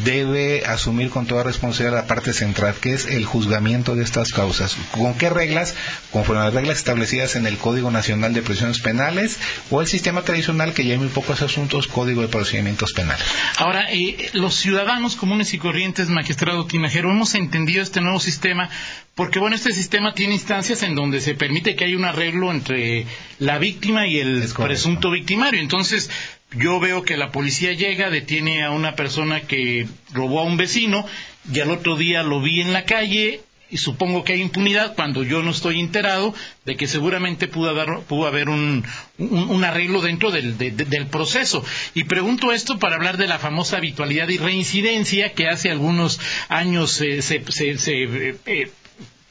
debe 0.03 0.65
asumir 0.65 1.09
con 1.09 1.25
toda 1.25 1.43
responsabilidad 1.43 2.01
la 2.01 2.07
parte 2.07 2.33
central, 2.33 2.75
que 2.79 2.93
es 2.93 3.05
el 3.05 3.25
juzgamiento 3.25 3.95
de 3.95 4.03
estas 4.03 4.31
causas. 4.31 4.75
¿Con 4.91 5.13
qué 5.15 5.29
reglas? 5.29 5.75
Conforme 6.11 6.41
a 6.41 6.45
las 6.45 6.53
reglas 6.53 6.77
establecidas 6.77 7.35
en 7.35 7.47
el 7.47 7.57
Código 7.57 7.91
Nacional 7.91 8.33
de 8.33 8.41
Prisiones 8.41 8.79
Penales 8.79 9.39
o 9.69 9.81
el 9.81 9.87
sistema 9.87 10.23
tradicional 10.23 10.73
que 10.73 10.85
ya 10.85 10.93
hay 10.93 10.99
muy 10.99 11.09
pocos 11.09 11.41
asuntos 11.41 11.87
Código 11.87 12.21
de 12.21 12.27
Procedimientos 12.27 12.93
Penales. 12.93 13.25
Ahora, 13.57 13.85
eh, 13.91 14.29
los 14.33 14.55
ciudadanos 14.55 15.15
comunes 15.15 15.53
y 15.53 15.57
corrientes, 15.57 16.09
magistrado 16.09 16.65
Tinajero, 16.65 17.11
hemos 17.11 17.35
entendido 17.35 17.83
este 17.83 18.01
nuevo 18.01 18.19
sistema 18.19 18.69
porque, 19.15 19.37
bueno, 19.37 19.55
este 19.55 19.71
sistema 19.73 20.13
tiene 20.13 20.33
instancias 20.33 20.81
en 20.81 20.95
donde 20.95 21.21
se 21.21 21.35
permite 21.35 21.75
que 21.75 21.85
haya 21.85 21.95
un 21.95 22.05
arreglo 22.05 22.51
entre 22.51 23.05
la 23.37 23.59
víctima 23.59 24.07
y 24.07 24.19
el 24.19 24.43
presunto 24.57 25.11
victimario. 25.11 25.61
Entonces, 25.61 26.09
yo 26.55 26.79
veo 26.79 27.03
que 27.03 27.17
la 27.17 27.31
policía 27.31 27.73
llega, 27.73 28.09
detiene 28.09 28.63
a 28.63 28.71
una 28.71 28.95
persona 28.95 29.41
que 29.41 29.87
robó 30.11 30.39
a 30.39 30.43
un 30.43 30.57
vecino 30.57 31.05
y 31.51 31.59
al 31.59 31.71
otro 31.71 31.95
día 31.95 32.23
lo 32.23 32.41
vi 32.41 32.61
en 32.61 32.73
la 32.73 32.85
calle, 32.85 33.41
y 33.73 33.77
supongo 33.77 34.23
que 34.23 34.33
hay 34.33 34.41
impunidad 34.41 34.93
cuando 34.93 35.23
yo 35.23 35.41
no 35.41 35.49
estoy 35.49 35.79
enterado 35.79 36.35
de 36.63 36.75
que 36.75 36.87
seguramente 36.87 37.47
pudo, 37.47 37.69
haber 38.27 38.47
un, 38.47 38.85
arreglo 39.65 40.01
dentro 40.01 40.29
del, 40.29 41.07
proceso. 41.09 41.65
Y 41.95 42.03
pregunto 42.03 42.51
esto 42.51 42.77
para 42.77 42.97
hablar 42.97 43.17
de 43.17 43.25
la 43.25 43.39
famosa 43.39 43.77
habitualidad 43.77 44.29
y 44.29 44.37
reincidencia 44.37 45.33
que 45.33 45.47
hace 45.47 45.71
algunos 45.71 46.19
años 46.49 47.01
eh, 47.01 47.23
se, 47.23 47.37
eh, 47.37 48.35
eh, 48.45 48.71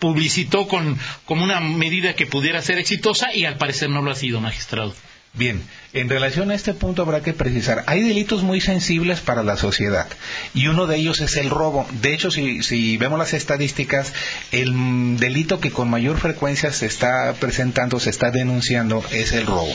publicitó 0.01 0.67
con, 0.67 0.99
como 1.25 1.45
una 1.45 1.61
medida 1.61 2.17
que 2.17 2.27
pudiera 2.27 2.61
ser 2.63 2.79
exitosa 2.79 3.33
y 3.33 3.45
al 3.45 3.59
parecer 3.59 3.91
no 3.91 4.03
lo 4.03 4.11
ha 4.11 4.17
sido, 4.17 4.41
magistrado. 4.41 4.93
Bien, 5.35 5.63
en 5.95 6.09
relación 6.09 6.51
a 6.51 6.55
este 6.55 6.73
punto 6.73 7.03
habrá 7.03 7.21
que 7.21 7.35
precisar, 7.35 7.85
hay 7.87 8.03
delitos 8.03 8.43
muy 8.43 8.61
sensibles 8.61 9.21
para 9.21 9.43
la 9.43 9.57
sociedad 9.57 10.07
y 10.55 10.69
uno 10.69 10.87
de 10.87 10.97
ellos 10.97 11.21
es 11.21 11.37
el 11.37 11.51
robo. 11.51 11.87
De 12.01 12.15
hecho, 12.15 12.31
si, 12.31 12.97
vemos 12.97 13.19
las 13.19 13.35
estadísticas, 13.35 14.13
el 14.53 15.19
delito 15.19 15.61
que 15.61 15.71
con 15.71 15.91
mayor 15.91 16.19
frecuencia 16.19 16.73
se 16.73 16.87
está 16.87 17.35
presentando, 17.39 18.01
se 18.01 18.11
está 18.11 18.31
denunciando, 18.31 19.05
es 19.11 19.33
el 19.33 19.47
robo. 19.47 19.73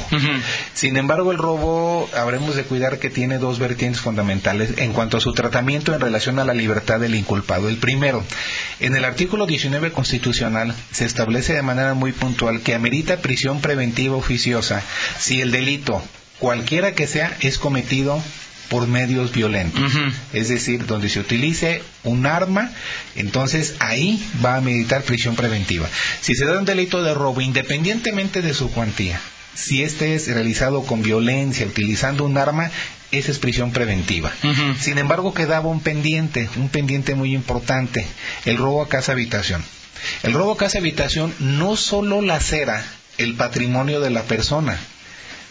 Sin 0.74 0.98
embargo, 0.98 1.32
el 1.32 1.38
robo 1.38 2.10
habremos 2.16 2.56
de 2.56 2.64
cuidar 2.64 2.98
que 2.98 3.10
tiene 3.10 3.38
dos 3.38 3.60
vertientes 3.60 4.02
fundamentales 4.02 4.78
en 4.78 4.94
cuanto 4.94 5.18
a 5.18 5.22
su 5.22 5.34
tratamiento 5.34 5.94
en 5.94 6.02
relación 6.02 6.40
a 6.40 6.46
la 6.46 6.54
libertad 6.54 7.00
del 7.00 7.16
inculpado. 7.16 7.70
El 7.70 7.78
primero, 7.78 8.24
en 8.80 8.96
el 8.96 9.06
artículo 9.06 9.46
19 9.46 9.92
constitucional 9.92 10.74
se 10.92 11.06
establece 11.06 11.54
de 11.54 11.62
manera 11.62 11.94
muy 11.94 12.12
puntual 12.12 12.62
que 12.62 12.74
amerita 12.74 13.18
prisión 13.18 13.62
preventiva 13.62 14.16
oficiosa 14.16 14.82
si 15.20 15.42
el 15.42 15.52
delito, 15.52 16.02
cualquiera 16.40 16.94
que 16.94 17.08
sea, 17.08 17.36
es 17.42 17.58
cometido 17.58 18.22
por 18.70 18.88
medios 18.88 19.32
violentos. 19.32 19.94
Es 20.34 20.50
decir, 20.50 20.86
donde 20.86 21.10
se 21.10 21.20
utilice 21.20 21.82
un 22.04 22.26
arma, 22.26 22.72
entonces 23.16 23.76
ahí 23.80 24.26
va 24.44 24.58
a 24.58 24.62
meditar 24.62 25.04
prisión 25.04 25.36
preventiva. 25.36 25.88
Si 26.22 26.36
se 26.36 26.46
da 26.46 26.60
un 26.60 26.66
delito 26.66 27.04
de 27.04 27.14
robo, 27.14 27.42
independientemente 27.42 28.42
de 28.42 28.54
su 28.54 28.72
cuantía, 28.72 29.20
si 29.54 29.84
este 29.84 30.16
es 30.16 30.28
realizado 30.28 30.84
con 30.84 31.02
violencia, 31.02 31.66
utilizando 31.66 32.26
un 32.26 32.38
arma, 32.38 32.70
esa 33.12 33.32
es 33.32 33.40
prisión 33.40 33.72
preventiva. 33.72 34.32
Sin 34.80 34.98
embargo, 34.98 35.34
quedaba 35.34 35.70
un 35.70 35.80
pendiente, 35.80 36.50
un 36.58 36.70
pendiente 36.70 37.16
muy 37.16 37.34
importante, 37.34 38.06
el 38.46 38.58
robo 38.58 38.82
a 38.82 38.90
casa 38.90 39.14
habitación. 39.14 39.64
El 40.24 40.34
robo 40.34 40.52
a 40.52 40.58
casa 40.58 40.78
habitación 40.78 41.34
no 41.40 41.76
solo 41.76 42.22
lacera 42.22 42.86
el 43.18 43.36
patrimonio 43.36 44.00
de 44.00 44.12
la 44.12 44.24
persona, 44.24 44.78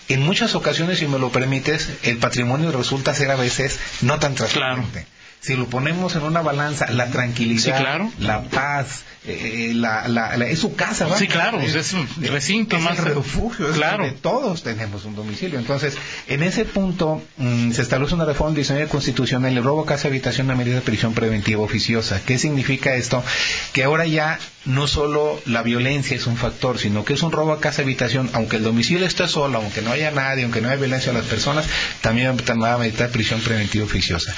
en 0.09 0.23
muchas 0.23 0.55
ocasiones, 0.55 0.99
si 0.99 1.07
me 1.07 1.19
lo 1.19 1.31
permites, 1.31 1.89
el 2.03 2.19
patrimonio 2.19 2.73
resulta 2.73 3.15
ser 3.15 3.31
a 3.31 3.37
veces 3.37 3.79
no 4.03 4.19
tan 4.19 4.35
transparente. 4.35 5.07
Si 5.41 5.55
lo 5.55 5.67
ponemos 5.67 6.17
en 6.17 6.23
una 6.23 6.43
balanza, 6.43 6.91
la 6.91 7.11
tranquilidad, 7.11 8.01
la 8.19 8.43
paz, 8.45 9.05
eh, 9.25 9.73
la, 9.75 10.09
la, 10.09 10.35
es 10.47 10.59
su 10.59 10.75
casa, 10.75 11.09
Sí, 11.17 11.29
claro, 11.29 11.61
es, 11.61 11.93
un 11.93 12.09
recinto 12.21 12.79
más. 12.79 12.99
refugio, 12.99 13.71
claro. 13.73 14.13
todos 14.21 14.63
tenemos 14.63 15.05
un 15.05 15.15
domicilio. 15.15 15.59
Entonces, 15.59 15.97
en 16.27 16.43
ese 16.43 16.65
punto 16.65 17.23
mm, 17.37 17.73
se 17.73 17.83
establece 17.83 18.15
una 18.15 18.25
reforma 18.25 18.55
del 18.55 18.63
diseño 18.63 18.89
constitucional, 18.89 19.57
el 19.57 19.63
robo 19.63 19.85
casa 19.85 20.09
habitación, 20.09 20.47
una 20.47 20.57
medida 20.57 20.77
de 20.77 20.81
prisión 20.81 21.15
preventiva 21.15 21.63
oficiosa. 21.63 22.21
¿Qué 22.25 22.39
significa 22.39 22.95
esto? 22.95 23.23
Que 23.73 23.85
ahora 23.85 24.07
ya 24.07 24.39
no 24.65 24.87
solo 24.87 25.41
la 25.47 25.63
violencia 25.63 26.17
es 26.17 26.27
un 26.27 26.37
factor, 26.37 26.79
sino 26.79 27.05
que 27.05 27.15
es 27.15 27.23
un 27.23 27.33
robo 27.33 27.53
a 27.53 27.61
casa 27.61 27.83
habitación, 27.83 28.31
aunque 28.33 28.57
el 28.57 28.63
domicilio 28.63 29.07
esté 29.07 29.29
solo, 29.29 29.59
aunque 29.59 29.83
no 29.83 29.93
haya 29.93 30.11
nadie, 30.11 30.45
aunque 30.45 30.61
no 30.61 30.69
haya 30.69 30.77
violencia 30.77 31.13
a 31.13 31.15
las 31.15 31.27
personas, 31.27 31.67
también 32.01 32.37
va 32.37 32.75
a 32.75 32.79
meditar 32.79 33.11
prisión 33.11 33.41
preventiva 33.41 33.85
oficiosa. 33.85 34.35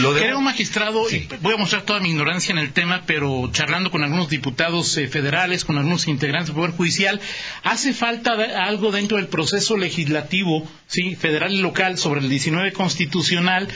Lo 0.00 0.12
Creo, 0.12 0.40
magistrado, 0.40 1.06
voy 1.40 1.54
a 1.54 1.56
mostrar 1.56 1.82
toda 1.82 2.00
mi 2.00 2.10
ignorancia 2.10 2.52
en 2.52 2.58
el 2.58 2.72
tema, 2.72 3.04
pero 3.06 3.48
charlando 3.52 3.90
con 3.90 4.02
algunos 4.02 4.28
diputados 4.28 4.96
eh, 4.96 5.08
federales, 5.08 5.64
con 5.64 5.78
algunos 5.78 6.08
integrantes 6.08 6.48
del 6.48 6.56
Poder 6.56 6.72
Judicial, 6.72 7.20
hace 7.62 7.94
falta 7.94 8.32
algo 8.64 8.90
dentro 8.90 9.16
del 9.16 9.28
proceso 9.28 9.76
legislativo, 9.76 10.68
sí, 10.86 11.14
federal 11.14 11.52
y 11.52 11.60
local, 11.60 11.96
sobre 11.96 12.20
el 12.20 12.28
19 12.28 12.72
constitucional, 12.72 13.68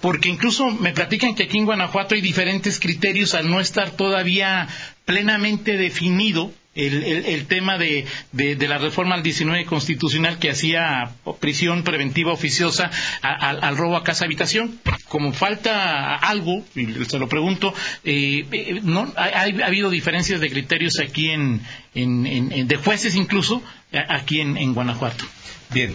porque 0.00 0.28
incluso 0.28 0.70
me 0.70 0.92
platican 0.92 1.34
que 1.34 1.44
aquí 1.44 1.58
en 1.58 1.66
Guanajuato 1.66 2.14
hay 2.14 2.20
diferentes 2.20 2.80
criterios 2.80 3.34
al 3.34 3.50
no 3.50 3.60
estar 3.60 3.90
todavía 3.90 4.66
plenamente 5.04 5.76
definido 5.76 6.52
el, 6.74 7.46
tema 7.46 7.78
de, 7.78 8.06
la 8.32 8.78
reforma 8.78 9.14
al 9.14 9.22
19 9.22 9.64
constitucional 9.64 10.38
que 10.38 10.50
hacía 10.50 11.10
prisión 11.40 11.82
preventiva 11.82 12.32
oficiosa 12.32 12.90
al 13.22 13.76
robo 13.76 13.96
a 13.96 14.04
casa 14.04 14.24
habitación. 14.24 14.78
Como 15.08 15.32
falta 15.32 16.14
algo, 16.16 16.64
y 16.76 16.86
se 17.04 17.18
lo 17.18 17.28
pregunto, 17.28 17.74
eh, 18.04 18.46
eh, 18.52 18.80
no 18.82 19.12
ha, 19.16 19.42
habido 19.42 19.90
diferencias 19.90 20.40
de 20.40 20.50
criterios 20.50 21.00
aquí 21.00 21.30
en, 21.30 21.60
de 21.94 22.76
jueces 22.76 23.16
incluso 23.16 23.62
aquí 24.08 24.40
en, 24.40 24.72
Guanajuato. 24.74 25.24
Bien, 25.70 25.94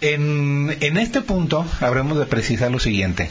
en, 0.00 0.76
en 0.80 0.96
este 0.96 1.20
punto 1.20 1.66
habremos 1.80 2.18
de 2.18 2.26
precisar 2.26 2.70
lo 2.70 2.78
siguiente 2.78 3.30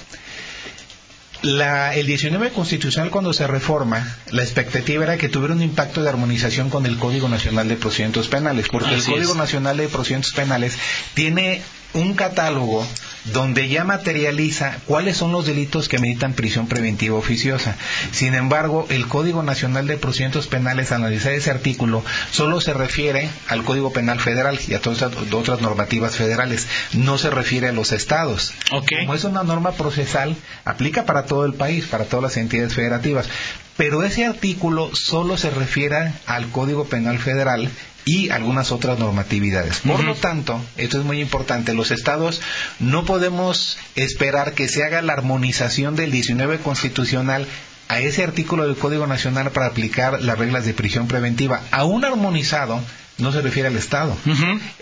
el 1.44 2.06
19 2.06 2.52
constitucional 2.52 3.12
cuando 3.12 3.34
se 3.34 3.48
reforma, 3.48 4.18
la 4.32 4.44
expectativa 4.44 5.04
era 5.04 5.18
que 5.18 5.30
tuviera 5.30 5.54
un 5.54 5.62
impacto 5.62 6.04
de 6.04 6.10
armonización 6.10 6.70
con 6.70 6.86
el 6.86 6.98
Código 6.98 7.30
Nacional 7.30 7.68
de 7.68 7.76
Procedimientos 7.76 8.28
Penales, 8.28 8.68
porque 8.70 8.96
el 8.96 9.04
Código 9.04 9.36
Nacional 9.36 9.78
de 9.78 9.88
Procedimientos 9.88 10.34
Penales 10.34 10.78
tiene 11.14 11.62
un 11.94 12.14
catálogo 12.14 12.86
donde 13.34 13.68
ya 13.68 13.84
materializa 13.84 14.78
cuáles 14.86 15.18
son 15.18 15.32
los 15.32 15.46
delitos 15.46 15.90
que 15.90 16.00
meditan 16.00 16.34
prisión 16.34 16.68
preventiva 16.68 17.18
oficiosa. 17.18 17.76
Sin 18.12 18.36
embargo, 18.36 18.86
el 18.90 19.08
Código 19.08 19.44
Nacional 19.44 19.88
de 19.88 19.98
Procedimientos 19.98 20.48
Penales, 20.48 20.92
al 20.92 21.02
analizar 21.02 21.34
ese 21.34 21.52
artículo, 21.52 22.04
solo 22.32 22.62
se 22.62 22.74
refiere 22.74 23.30
al 23.48 23.64
Código 23.64 23.92
Penal 23.92 24.20
Federal 24.20 24.60
y 24.68 24.74
a 24.74 24.82
todas 24.82 25.02
otras 25.32 25.62
normativas 25.62 26.16
federales, 26.16 26.68
no 26.94 27.18
se 27.18 27.30
refiere 27.30 27.68
a 27.68 27.74
los 27.74 27.92
estados. 27.92 28.54
Como 28.70 29.14
es 29.14 29.24
una 29.24 29.44
norma 29.44 29.72
procesal, 29.74 30.36
aplica 30.64 31.06
para 31.06 31.26
todo 31.26 31.46
el 31.46 31.54
país, 31.54 31.86
para 31.86 32.06
todas 32.06 32.24
las 32.24 32.38
entidades 32.38 32.74
federativas. 32.74 33.28
Pero 33.76 34.04
ese 34.04 34.26
artículo 34.26 34.90
solo 34.96 35.38
se 35.38 35.52
refiere 35.52 36.14
al 36.26 36.50
Código 36.50 36.86
Penal 36.86 37.20
Federal 37.20 37.70
y 38.08 38.30
algunas 38.30 38.72
otras 38.72 38.98
normatividades. 38.98 39.82
Por 39.82 40.02
lo 40.02 40.16
tanto, 40.16 40.62
esto 40.78 40.98
es 40.98 41.06
muy 41.06 41.20
importante, 41.20 41.74
los 41.74 41.92
estados 41.92 42.40
no 42.80 43.04
podemos 43.04 43.78
esperar 43.96 44.54
que 44.54 44.70
se 44.70 44.86
haga 44.86 45.02
la 45.02 45.12
armonización 45.12 45.98
del 45.98 46.10
19 46.10 46.60
constitucional 46.60 47.46
a 47.90 48.00
ese 48.00 48.24
artículo 48.24 48.66
del 48.66 48.78
Código 48.78 49.08
Nacional 49.08 49.52
para 49.52 49.68
aplicar 49.68 50.22
las 50.22 50.40
reglas 50.40 50.66
de 50.66 50.74
prisión 50.74 51.08
preventiva. 51.08 51.62
Aún 51.72 52.06
armonizado, 52.06 52.82
no 53.18 53.32
se 53.32 53.42
refiere 53.42 53.68
al 53.68 53.76
Estado. 53.76 54.16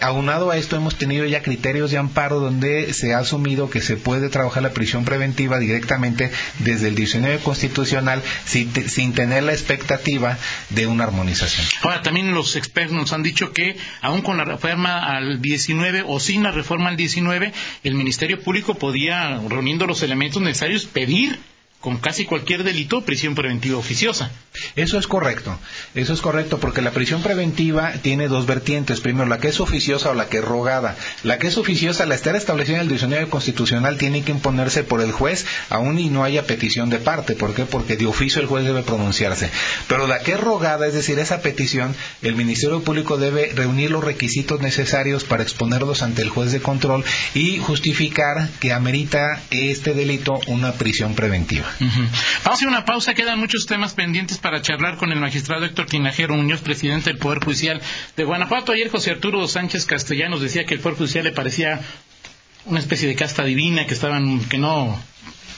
Aunado 0.01 0.51
a 0.51 0.58
esto, 0.58 0.75
hemos 0.75 0.98
tenido 0.98 1.25
ya 1.25 1.42
criterios 1.42 1.92
de 1.92 1.98
amparo 1.98 2.39
donde 2.39 2.94
se 2.94 3.13
ha 3.13 3.20
asumido 3.20 3.70
que 3.70 3.82
se 3.82 3.98
puede 3.98 4.30
trabajar 4.30 4.63
la 4.63 4.74
prisión 4.74 5.06
preventiva 5.06 5.58
directamente 5.60 6.32
desde 6.60 6.89
el 6.89 6.96
19 6.96 7.39
constitucional 7.39 8.22
sin, 8.46 8.74
sin, 8.89 9.13
tener 9.13 9.44
la 9.44 9.54
expectativa 9.54 10.38
de 10.70 10.88
una 10.88 11.06
armonización. 11.06 11.65
Ahora, 11.82 12.01
también 12.01 12.34
los 12.34 12.56
expertos 12.56 12.96
nos 12.96 13.13
han 13.13 13.24
dicho 13.24 13.54
que, 13.54 13.77
aún 14.01 14.22
con 14.22 14.38
la 14.38 14.44
reforma 14.44 15.00
al 15.00 15.42
19 15.42 16.04
o 16.06 16.20
sin 16.20 16.44
la 16.44 16.51
reforma 16.51 16.89
al 16.89 16.98
19, 16.98 17.54
el 17.84 17.96
Ministerio 17.96 18.42
Público 18.42 18.75
podía, 18.75 19.39
reuniendo 19.48 19.86
los 19.88 20.04
elementos 20.04 20.42
necesarios, 20.42 20.86
pedir 20.86 21.39
con 21.86 21.98
casi 21.98 22.25
cualquier 22.25 22.63
delito 22.63 23.01
prisión 23.01 23.36
preventiva 23.36 23.77
oficiosa. 23.77 24.32
Eso 24.75 24.98
es 24.98 25.06
correcto, 25.06 25.56
eso 25.94 26.13
es 26.13 26.22
correcto 26.22 26.60
porque 26.60 26.82
la 26.82 26.89
prisión 26.89 27.22
preventiva 27.22 27.94
tiene 28.01 28.27
dos 28.27 28.48
vertientes. 28.48 29.01
Primero, 29.01 29.27
la 29.27 29.38
que 29.38 29.50
es 29.50 29.60
oficiosa 29.60 30.10
o 30.10 30.15
la 30.15 30.27
que 30.27 30.39
es 30.39 30.44
rogada. 30.44 30.96
La 31.22 31.38
que 31.38 31.46
es 31.46 31.60
oficiosa, 31.60 32.08
la 32.08 32.15
estar 32.15 32.36
establecida 32.36 32.77
en 32.77 32.82
el 32.82 32.88
diccionario 32.88 33.30
constitucional, 33.30 34.00
tiene 34.00 34.24
que 34.24 34.32
imponerse 34.32 34.84
por 34.84 35.00
el 35.00 35.12
juez, 35.12 35.46
aun 35.70 36.00
y 36.00 36.10
no 36.10 36.24
haya 36.24 36.48
petición 36.48 36.89
de 36.89 36.98
parte. 36.98 37.36
¿Por 37.36 37.54
qué? 37.54 37.65
Porque 37.65 37.98
de 37.98 38.08
oficio 38.08 38.42
el 38.42 38.48
juez 38.48 38.65
debe 38.65 38.82
pronunciarse. 38.82 39.51
Pero 39.88 40.08
la 40.08 40.22
que 40.22 40.32
es 40.32 40.39
rogada, 40.39 40.88
es 40.88 40.96
decir, 40.96 41.20
esa 41.20 41.42
petición, 41.44 41.96
el 42.24 42.36
Ministerio 42.36 42.82
Público 42.82 43.18
debe 43.18 43.51
reunir 43.54 43.92
los 43.92 44.04
requisitos 44.04 44.60
necesarios 44.60 45.24
para 45.24 45.44
exponerlos 45.44 46.01
ante 46.01 46.24
el 46.24 46.30
juez 46.30 46.51
de 46.51 46.62
control 46.62 47.06
y 47.36 47.60
justificar 47.60 48.50
que 48.60 48.74
amerita 48.74 49.39
este 49.51 49.94
delito 49.94 50.39
una 50.48 50.72
prisión 50.72 51.13
preventiva. 51.13 51.75
Vamos 52.44 52.62
a 52.62 52.67
una 52.67 52.86
pausa, 52.86 53.13
quedan 53.13 53.39
muchos 53.39 53.65
temas 53.65 53.94
pendientes 53.94 54.38
para 54.38 54.62
charlar 54.62 54.98
con 54.98 55.12
el 55.12 55.20
magistrado 55.20 55.65
Héctor 55.65 55.88
Tinajero 55.88 56.36
Muñoz, 56.36 56.62
presidente 56.62 57.10
del 57.10 57.20
Poder 57.20 57.44
Judicial 57.44 57.82
de 58.15 58.24
Guanajuato. 58.24 58.72
Ayer 58.72 58.89
José 58.89 59.12
Arturo 59.12 59.48
Sánchez 59.48 59.86
Castellanos 59.86 60.41
decía 60.41 60.65
que 60.65 60.75
el 60.75 60.79
Poder 60.79 60.98
Judicial 60.98 61.25
le 61.25 61.32
parecía 61.32 61.82
una 62.65 62.79
especie 62.79 63.08
de 63.08 63.15
casta 63.15 63.44
divina, 63.44 63.86
que 63.86 63.94
estaban, 63.94 64.39
que 64.46 64.58
no 64.58 64.98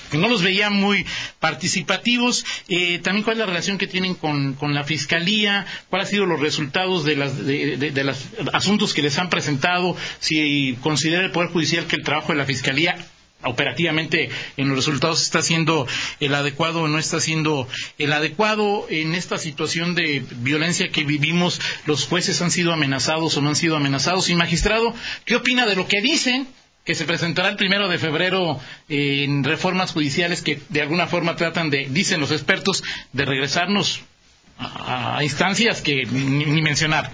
que 0.10 0.18
no 0.18 0.30
los 0.30 0.42
veía 0.42 0.70
muy 0.70 1.06
participativos. 1.40 2.46
Eh, 2.70 3.00
también 3.00 3.24
cuál 3.24 3.36
es 3.36 3.40
la 3.40 3.46
relación 3.46 3.78
que 3.78 3.88
tienen 3.88 4.16
con, 4.16 4.56
la 4.74 4.84
Fiscalía, 4.86 5.66
cuáles 5.90 6.08
han 6.08 6.12
sido 6.12 6.26
los 6.26 6.40
resultados 6.40 7.04
de, 7.04 7.16
las, 7.18 7.46
de, 7.46 8.04
los 8.04 8.26
asuntos 8.54 8.94
que 8.94 9.02
les 9.02 9.18
han 9.20 9.30
presentado, 9.30 9.98
si 10.20 10.78
considera 10.82 11.26
el 11.26 11.32
Poder 11.32 11.50
Judicial 11.50 11.86
que 11.88 11.98
el 11.98 12.04
trabajo 12.04 12.32
de 12.32 12.38
la 12.38 12.46
Fiscalía 12.46 12.96
operativamente 13.44 14.30
en 14.58 14.70
los 14.70 14.78
resultados 14.78 15.22
está 15.22 15.42
siendo 15.42 15.88
el 16.20 16.34
adecuado 16.34 16.82
o 16.82 16.88
no 16.88 16.98
está 17.00 17.20
siendo 17.20 17.68
el 17.98 18.14
adecuado. 18.14 18.88
En 18.90 19.14
esta 19.16 19.38
situación 19.38 19.96
de 19.96 20.24
violencia 20.38 20.90
que 20.90 21.04
vivimos 21.04 21.60
los 21.86 22.06
jueces 22.06 22.42
han 22.42 22.52
sido 22.52 22.74
amenazados 22.74 23.38
o 23.38 23.42
no 23.42 23.50
han 23.50 23.56
sido 23.56 23.76
amenazados. 23.76 24.30
Y 24.30 24.36
magistrado 24.36 24.94
qué 25.26 25.36
opina 25.36 25.66
de 25.66 25.76
lo 25.76 25.88
que 25.88 26.02
dicen 26.02 26.48
que 26.84 26.96
se 26.96 27.06
presentará 27.06 27.50
el 27.50 27.58
primero 27.58 27.90
de 27.90 28.00
febrero 28.00 28.60
en 28.88 29.44
reformas 29.44 29.92
judiciales 29.92 30.42
que 30.42 30.62
de 30.70 30.82
alguna 30.82 31.08
forma 31.08 31.36
tratan 31.36 31.70
de 31.70 31.88
dicen 31.90 32.22
los 32.22 32.32
expertos 32.32 32.82
de 33.12 33.26
regresarnos 33.26 34.02
a, 34.58 35.20
instancias 35.22 35.82
que 35.82 36.06
ni 36.06 36.62
mencionar 36.62 37.12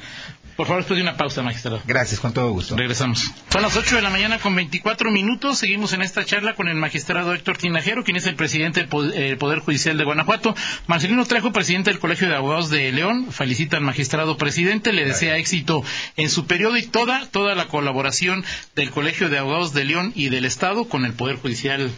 por 0.55 0.67
favor, 0.67 0.81
después 0.81 0.97
de 0.97 1.03
una 1.03 1.17
pausa, 1.17 1.41
magistrado. 1.41 1.81
Gracias, 1.85 2.19
con 2.19 2.33
todo 2.33 2.51
gusto. 2.51 2.75
Regresamos. 2.75 3.31
Son 3.49 3.61
las 3.61 3.75
8 3.75 3.95
de 3.95 4.01
la 4.01 4.09
mañana 4.09 4.39
con 4.39 4.55
24 4.55 5.11
minutos. 5.11 5.57
Seguimos 5.57 5.93
en 5.93 6.01
esta 6.01 6.25
charla 6.25 6.55
con 6.55 6.67
el 6.67 6.75
magistrado 6.75 7.33
Héctor 7.33 7.57
Tinajero, 7.57 8.03
quien 8.03 8.17
es 8.17 8.27
el 8.27 8.35
presidente 8.35 8.85
del 8.85 9.13
eh, 9.13 9.35
Poder 9.35 9.59
Judicial 9.59 9.97
de 9.97 10.03
Guanajuato. 10.03 10.55
Marcelino 10.87 11.25
Trejo, 11.25 11.51
presidente 11.51 11.89
del 11.89 11.99
Colegio 11.99 12.27
de 12.27 12.35
Abogados 12.35 12.69
de 12.69 12.91
León, 12.91 13.31
felicita 13.31 13.77
al 13.77 13.83
magistrado 13.83 14.37
presidente, 14.37 14.93
le 14.93 15.05
desea 15.05 15.37
éxito 15.37 15.83
en 16.17 16.29
su 16.29 16.45
periodo 16.45 16.77
y 16.77 16.83
toda, 16.83 17.27
toda 17.27 17.55
la 17.55 17.67
colaboración 17.67 18.43
del 18.75 18.91
Colegio 18.91 19.29
de 19.29 19.39
Abogados 19.39 19.73
de 19.73 19.85
León 19.85 20.11
y 20.15 20.29
del 20.29 20.45
Estado 20.45 20.85
con 20.85 21.05
el 21.05 21.13
Poder 21.13 21.37
Judicial 21.37 21.91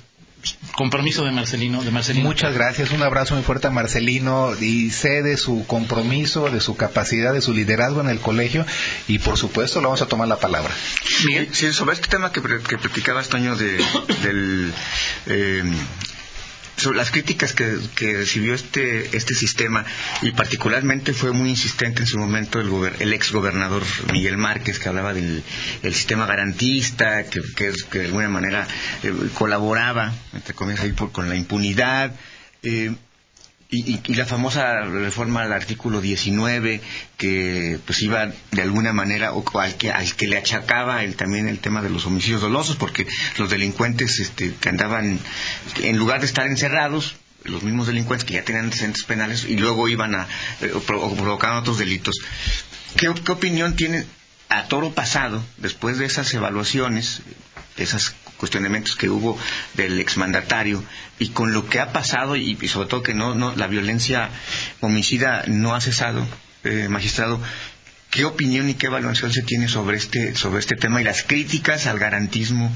compromiso 0.75 1.25
de 1.25 1.31
Marcelino, 1.31 1.83
de 1.83 1.91
Marcelino. 1.91 2.25
Muchas 2.25 2.53
gracias, 2.53 2.91
un 2.91 3.01
abrazo 3.03 3.35
muy 3.35 3.43
fuerte 3.43 3.67
a 3.67 3.71
Marcelino 3.71 4.53
y 4.59 4.89
sé 4.91 5.23
de 5.23 5.37
su 5.37 5.65
compromiso, 5.65 6.49
de 6.49 6.59
su 6.59 6.75
capacidad, 6.75 7.33
de 7.33 7.41
su 7.41 7.53
liderazgo 7.53 8.01
en 8.01 8.09
el 8.09 8.19
colegio 8.19 8.65
y 9.07 9.19
por 9.19 9.37
supuesto 9.37 9.79
le 9.79 9.85
vamos 9.85 10.01
a 10.01 10.07
tomar 10.07 10.27
la 10.27 10.37
palabra. 10.37 10.73
Sí, 11.03 11.73
sobre 11.73 11.93
este 11.93 12.07
tema 12.07 12.31
que, 12.31 12.41
que 12.41 12.77
platicaba 12.77 13.21
este 13.21 13.37
año 13.37 13.55
de, 13.55 13.77
del 14.23 14.73
eh, 15.27 15.63
las 16.94 17.12
críticas 17.12 17.53
que, 17.53 17.77
recibió 18.13 18.53
este, 18.53 19.15
este 19.15 19.34
sistema 19.34 19.86
y 20.22 20.32
particularmente 20.32 21.13
fue 21.13 21.32
muy 21.32 21.50
insistente 21.50 22.01
en 22.01 22.08
su 22.08 22.17
momento 22.17 22.60
el, 22.60 22.70
el 23.00 23.13
ex 23.13 23.32
gobernador 23.32 23.84
Miguel 24.12 24.38
Márquez 24.38 24.79
que 24.79 24.89
hablaba 24.89 25.13
del 25.13 25.44
sistema 25.84 26.25
garantista 26.25 27.24
que, 27.24 27.41
que, 27.55 28.00
de 28.00 28.05
alguna 28.05 28.29
manera 28.29 28.67
eh, 29.03 29.13
colaboraba 29.34 30.13
entre 30.34 30.53
comillas 30.53 30.82
ahí 30.82 30.91
con 30.91 31.29
la 31.29 31.36
impunidad. 31.36 32.13
Eh, 32.63 32.96
y, 33.75 34.13
la 34.13 34.25
famosa 34.25 34.82
reforma 34.82 35.44
al 35.44 35.53
artículo 35.53 36.01
19 36.01 36.82
que 37.17 37.79
pues 37.86 38.01
iba 38.01 38.32
de 38.51 38.62
alguna 38.62 38.94
manera 38.94 39.34
o 39.34 39.60
al 39.60 39.75
que 39.75 39.91
al 39.91 40.15
que 40.15 40.27
le 40.27 40.38
achacaba 40.38 41.03
el, 41.03 41.15
también 41.15 41.48
el 41.48 41.60
tema 41.60 41.82
de 41.82 41.89
los 41.89 42.05
homicidios 42.05 42.41
dolosos 42.41 42.75
porque 42.75 43.08
los 43.38 43.50
delincuentes 43.50 44.20
este, 44.20 44.53
que 44.53 44.70
andaban 44.70 45.20
en 45.82 45.98
lugar 45.98 46.22
de 46.22 46.27
estar 46.27 46.48
encerrados 46.48 47.15
los 47.44 47.63
mismos 47.63 47.88
delincuentes 47.88 48.25
que 48.25 48.34
ya 48.34 48.44
tenían 48.44 48.65
antecedentes 48.65 49.03
penales 49.03 49.46
y 49.46 49.58
luego 49.58 49.88
iban 49.88 50.15
a 50.15 50.27
eh, 50.62 50.74
provocar 50.88 51.53
otros 51.53 51.77
delitos. 51.77 52.15
¿Qué, 52.98 53.13
¿Qué 53.24 53.32
opinión 53.32 53.75
tiene 53.75 54.05
a 54.50 54.67
toro 54.67 54.94
pasado 54.94 55.44
después 55.58 55.98
de 55.98 56.05
esas 56.05 56.34
evaluaciones 56.34 57.22
de 57.77 57.84
esos 57.84 58.15
cuestionamientos 58.38 58.96
que 58.96 59.10
hubo 59.10 59.38
del 59.74 60.00
exmandatario. 60.00 60.84
Y 61.20 61.30
con 61.30 61.54
lo 61.54 61.68
que 61.68 61.80
ha 61.80 61.92
pasado 61.94 62.36
y, 62.36 62.56
sobre 62.68 62.89
todo 62.89 63.04
que 63.04 63.13
no, 63.13 63.36
no, 63.36 63.56
la 63.56 63.68
violencia 63.68 64.30
homicida 64.82 65.44
no 65.48 65.75
ha 65.75 65.82
cesado, 65.82 66.27
eh, 66.63 66.88
magistrado, 66.89 67.39
¿qué 68.10 68.25
opinión 68.25 68.70
y 68.70 68.74
qué 68.74 68.88
evaluación 68.88 69.32
se 69.32 69.44
tiene 69.44 69.68
sobre 69.68 69.98
este, 69.98 70.36
sobre 70.36 70.60
este 70.60 70.75
tema 70.75 71.01
y 71.01 71.04
las 71.04 71.24
críticas 71.24 71.88
al 71.88 72.00
garantismo 72.00 72.72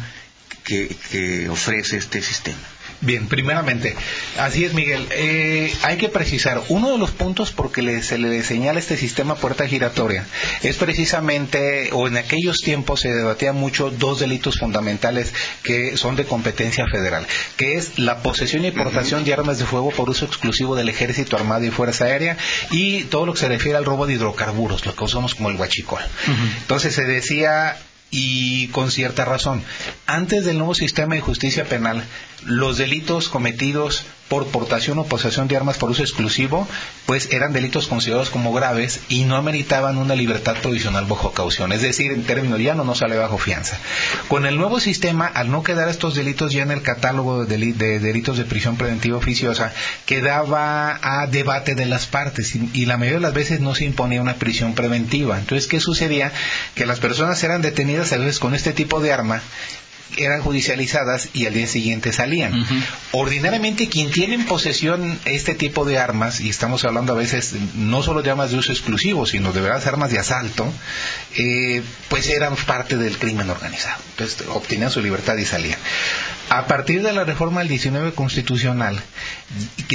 que 0.63 1.50
ofrece 1.50 1.98
este 1.98 2.22
sistema? 2.22 2.60
Bien, 3.01 3.27
primeramente, 3.27 3.96
así 4.38 4.65
es 4.65 4.74
Miguel, 4.74 5.08
eh, 5.12 5.74
hay 5.84 5.96
que 5.96 6.10
precisar, 6.10 6.62
uno 6.68 6.91
de 6.91 6.98
los 6.98 7.12
puntos 7.12 7.51
porque 7.51 8.03
se 8.03 8.18
le 8.18 8.44
señala 8.44 8.79
este 8.79 8.98
sistema 8.98 9.36
puerta 9.36 9.65
giratoria 9.68 10.25
es 10.63 10.75
precisamente, 10.75 11.91
o 11.94 12.10
en 12.10 12.18
aquellos 12.18 12.58
tiempos 12.58 13.00
se 13.00 13.13
debatía 13.13 13.53
mucho 13.53 13.89
dos 13.89 14.20
delitos 14.20 14.60
fundamentales 14.60 15.34
que 15.63 15.96
son 15.96 16.18
de 16.18 16.25
competencia 16.25 16.88
federal, 16.91 17.25
que 17.56 17.75
es 17.75 17.98
la 18.00 18.22
posesión 18.22 18.65
y 18.65 18.72
portación 18.72 19.24
de 19.24 19.34
armas 19.34 19.60
de 19.60 19.65
fuego 19.65 19.91
por 19.91 20.10
uso 20.10 20.25
exclusivo 20.25 20.75
del 20.75 20.89
ejército 20.89 21.38
armado 21.38 21.63
y 21.63 21.72
fuerza 21.72 22.03
aérea 22.03 22.36
y 22.70 23.03
todo 23.03 23.25
lo 23.25 23.34
que 23.34 23.39
se 23.39 23.48
refiere 23.48 23.77
al 23.77 23.86
robo 23.86 24.08
de 24.08 24.15
hidrocarburos, 24.15 24.86
lo 24.86 24.94
que 24.94 25.06
usamos 25.06 25.36
como 25.36 25.50
el 25.50 25.56
huachicol. 25.56 26.01
Entonces 26.63 26.96
se 26.96 27.06
decía 27.06 27.77
y 28.12 28.67
con 28.69 28.91
cierta 28.91 29.26
razón. 29.26 29.63
Antes 30.06 30.45
del 30.45 30.58
nuevo 30.58 30.76
sistema 30.76 31.15
de 31.15 31.22
justicia 31.22 31.65
penal, 31.65 32.04
los 32.45 32.78
delitos 32.78 33.30
cometidos 33.30 34.06
por 34.30 34.48
portación 34.48 35.00
o 35.00 35.06
posesión 35.06 35.48
de 35.48 35.58
armas 35.58 35.78
por 35.78 35.89
uso 35.89 36.04
exclusivo, 36.04 36.68
pues 37.06 37.30
eran 37.32 37.52
delitos 37.52 37.88
considerados 37.88 38.30
como 38.30 38.54
graves 38.54 39.02
y 39.10 39.26
no 39.26 39.36
ameritaban 39.36 39.98
una 39.98 40.15
libertad 40.15 40.56
provisional 40.62 41.06
bajo 41.06 41.34
caución. 41.34 41.72
Es 41.72 41.82
decir, 41.82 42.12
en 42.12 42.24
términos 42.24 42.60
llano 42.60 42.84
no 42.84 42.96
sale 42.96 43.18
bajo 43.18 43.38
fianza. 43.38 43.78
Con 44.28 44.46
el 44.46 44.58
nuevo 44.58 44.80
sistema, 44.80 45.26
al 45.26 45.52
no 45.52 45.63
quedar 45.63 45.89
estos 45.89 46.15
delitos 46.15 46.54
ya 46.54 46.62
en 46.62 46.72
el 46.72 46.84
catálogo 46.84 47.46
de, 47.46 47.74
delitos 48.00 48.38
de 48.38 48.46
prisión 48.46 48.78
preventiva 48.78 49.18
oficiosa, 49.18 49.74
quedaba 50.06 51.00
a 51.02 51.28
debate 51.28 51.74
de 51.74 51.88
las 51.88 52.06
partes 52.06 52.56
y 52.56 52.86
la 52.86 52.98
mayoría 52.98 53.18
de 53.18 53.24
las 53.24 53.34
veces 53.34 53.60
no 53.60 53.74
se 53.74 53.86
imponía 53.86 54.22
una 54.22 54.36
prisión 54.36 54.76
preventiva. 54.76 55.39
Entonces, 55.39 55.68
¿qué 55.68 55.80
sucedía? 55.80 56.32
Que 56.76 56.86
las 56.86 57.00
personas 57.00 57.44
eran 57.44 57.63
detenidas 57.63 58.13
a 58.13 58.18
veces 58.18 58.39
con 58.39 58.54
este 58.54 58.74
tipo 58.74 59.00
de 59.00 59.12
arma 59.12 59.42
eran 60.17 60.41
judicializadas 60.41 61.30
y 61.34 61.45
al 61.45 61.54
día 61.54 61.67
siguiente 61.67 62.12
salían. 62.13 62.65
Ordinariamente 63.12 63.88
quien 63.88 64.12
tiene 64.12 64.36
en 64.36 64.45
posesión 64.45 65.19
este 65.26 65.56
tipo 65.56 65.86
de 65.86 65.98
armas, 65.98 66.41
y 66.41 66.50
estamos 66.50 66.84
hablando 66.86 67.13
a 67.13 67.15
veces 67.15 67.56
no 67.76 68.04
solo 68.04 68.22
de 68.22 68.32
armas 68.32 68.52
de 68.52 68.58
uso 68.58 68.72
exclusivo, 68.72 69.26
sino 69.26 69.52
de 69.52 69.62
verdad 69.62 69.88
armas 69.88 70.12
de 70.12 70.19
asalto, 70.19 70.72
eh, 71.36 71.82
pues 72.10 72.28
eran 72.30 72.56
parte 72.56 72.98
del 72.98 73.17
crimen 73.17 73.50
organizado. 73.50 74.02
Entonces 74.12 74.48
obtenían 74.50 74.91
su 74.91 75.02
libertad 75.02 75.38
y 75.38 75.45
salían. 75.45 75.80
A 76.50 76.65
partir 76.65 77.04
de 77.04 77.13
la 77.13 77.26
reforma 77.26 77.60
del 77.60 77.69
19 77.69 78.13
constitucional, 78.13 79.00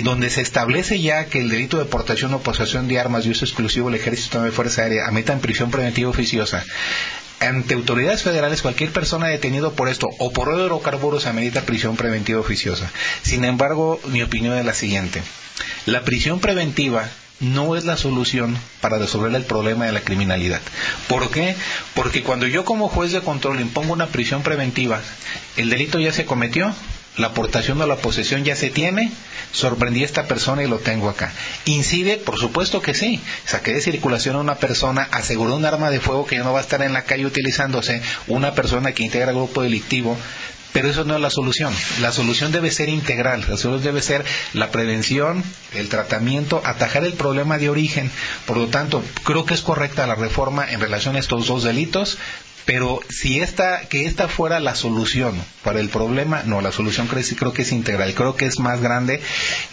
donde 0.02 0.30
se 0.30 0.40
establece 0.40 1.00
ya 1.00 1.26
que 1.26 1.40
el 1.40 1.48
delito 1.48 1.78
de 1.78 1.84
portación 1.84 2.32
o 2.34 2.40
posesión 2.40 2.86
de 2.86 3.00
armas 3.00 3.24
de 3.24 3.30
uso 3.30 3.44
exclusivo 3.44 3.90
del 3.90 4.00
ejército 4.00 4.40
de 4.42 4.52
fuerza 4.52 4.82
aérea 4.82 5.08
ameta 5.08 5.32
en 5.32 5.40
prisión 5.40 5.70
preventiva 5.70 6.10
oficiosa, 6.10 6.64
ante 7.44 7.74
autoridades 7.74 8.22
federales 8.22 8.62
cualquier 8.62 8.92
persona 8.92 9.28
detenido 9.28 9.72
por 9.72 9.88
esto 9.88 10.08
o 10.18 10.32
por 10.32 10.48
hidrocarburos 10.48 11.26
amerita 11.26 11.62
prisión 11.62 11.96
preventiva 11.96 12.40
oficiosa. 12.40 12.90
Sin 13.22 13.44
embargo, 13.44 14.00
mi 14.06 14.22
opinión 14.22 14.56
es 14.58 14.64
la 14.64 14.74
siguiente. 14.74 15.22
La 15.86 16.02
prisión 16.02 16.40
preventiva 16.40 17.08
no 17.40 17.76
es 17.76 17.84
la 17.84 17.96
solución 17.96 18.56
para 18.80 18.98
resolver 18.98 19.34
el 19.34 19.44
problema 19.44 19.86
de 19.86 19.92
la 19.92 20.00
criminalidad. 20.00 20.60
¿Por 21.08 21.30
qué? 21.30 21.56
Porque 21.94 22.22
cuando 22.22 22.46
yo 22.46 22.64
como 22.64 22.88
juez 22.88 23.12
de 23.12 23.20
control 23.20 23.60
impongo 23.60 23.92
una 23.92 24.08
prisión 24.08 24.42
preventiva, 24.42 25.00
el 25.56 25.70
delito 25.70 25.98
ya 25.98 26.12
se 26.12 26.24
cometió, 26.24 26.74
la 27.16 27.28
aportación 27.28 27.80
o 27.80 27.86
la 27.86 27.96
posesión 27.96 28.44
ya 28.44 28.56
se 28.56 28.70
tiene, 28.70 29.12
sorprendí 29.54 30.02
a 30.02 30.06
esta 30.06 30.26
persona 30.26 30.62
y 30.62 30.68
lo 30.68 30.78
tengo 30.78 31.08
acá. 31.08 31.32
¿Incide? 31.64 32.18
Por 32.18 32.38
supuesto 32.38 32.82
que 32.82 32.92
sí. 32.92 33.22
Saqué 33.46 33.72
de 33.72 33.80
circulación 33.80 34.36
a 34.36 34.40
una 34.40 34.56
persona, 34.56 35.08
aseguró 35.12 35.56
un 35.56 35.64
arma 35.64 35.90
de 35.90 36.00
fuego 36.00 36.26
que 36.26 36.36
ya 36.36 36.42
no 36.42 36.52
va 36.52 36.58
a 36.58 36.62
estar 36.62 36.82
en 36.82 36.92
la 36.92 37.02
calle 37.02 37.24
utilizándose, 37.24 38.02
una 38.26 38.54
persona 38.54 38.92
que 38.92 39.04
integra 39.04 39.30
el 39.30 39.36
grupo 39.36 39.62
delictivo, 39.62 40.18
pero 40.74 40.90
eso 40.90 41.04
no 41.04 41.14
es 41.14 41.20
la 41.20 41.30
solución. 41.30 41.72
La 42.00 42.10
solución 42.10 42.50
debe 42.50 42.72
ser 42.72 42.88
integral. 42.88 43.46
La 43.48 43.56
solución 43.56 43.84
debe 43.84 44.02
ser 44.02 44.24
la 44.54 44.72
prevención, 44.72 45.44
el 45.72 45.88
tratamiento, 45.88 46.60
atajar 46.64 47.04
el 47.04 47.12
problema 47.12 47.58
de 47.58 47.70
origen. 47.70 48.10
Por 48.44 48.56
lo 48.56 48.66
tanto, 48.66 49.02
creo 49.22 49.46
que 49.46 49.54
es 49.54 49.60
correcta 49.60 50.08
la 50.08 50.16
reforma 50.16 50.68
en 50.68 50.80
relación 50.80 51.14
a 51.14 51.20
estos 51.20 51.46
dos 51.46 51.62
delitos, 51.62 52.18
pero 52.64 53.00
si 53.10 53.40
esta, 53.40 53.80
que 53.88 54.06
esta 54.06 54.28
fuera 54.28 54.58
la 54.58 54.74
solución 54.74 55.34
para 55.62 55.80
el 55.80 55.88
problema, 55.90 56.42
no, 56.44 56.60
la 56.60 56.72
solución 56.72 57.08
creo, 57.08 57.52
que 57.52 57.62
es 57.62 57.72
integral, 57.72 58.14
creo 58.14 58.36
que 58.36 58.46
es 58.46 58.58
más 58.58 58.80
grande. 58.80 59.20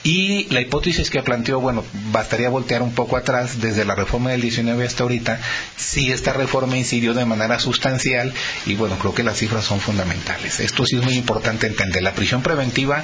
Y 0.03 0.45
la 0.53 0.61
hipótesis 0.61 1.09
que 1.09 1.23
planteó, 1.23 1.61
bueno, 1.61 1.83
bastaría 2.11 2.49
voltear 2.49 2.81
un 2.81 2.93
poco 2.93 3.15
atrás 3.17 3.61
desde 3.61 3.85
la 3.85 3.95
reforma 3.95 4.31
del 4.31 4.41
19 4.41 4.85
hasta 4.85 5.03
ahorita, 5.03 5.39
si 5.77 6.11
esta 6.11 6.33
reforma 6.33 6.77
incidió 6.77 7.13
de 7.13 7.25
manera 7.25 7.59
sustancial 7.59 8.33
y 8.65 8.75
bueno, 8.75 8.97
creo 8.99 9.13
que 9.13 9.23
las 9.23 9.37
cifras 9.37 9.65
son 9.65 9.79
fundamentales. 9.79 10.59
Es 10.97 11.03
muy 11.03 11.15
importante 11.15 11.67
entender. 11.67 12.03
La 12.03 12.13
prisión 12.13 12.41
preventiva 12.41 13.03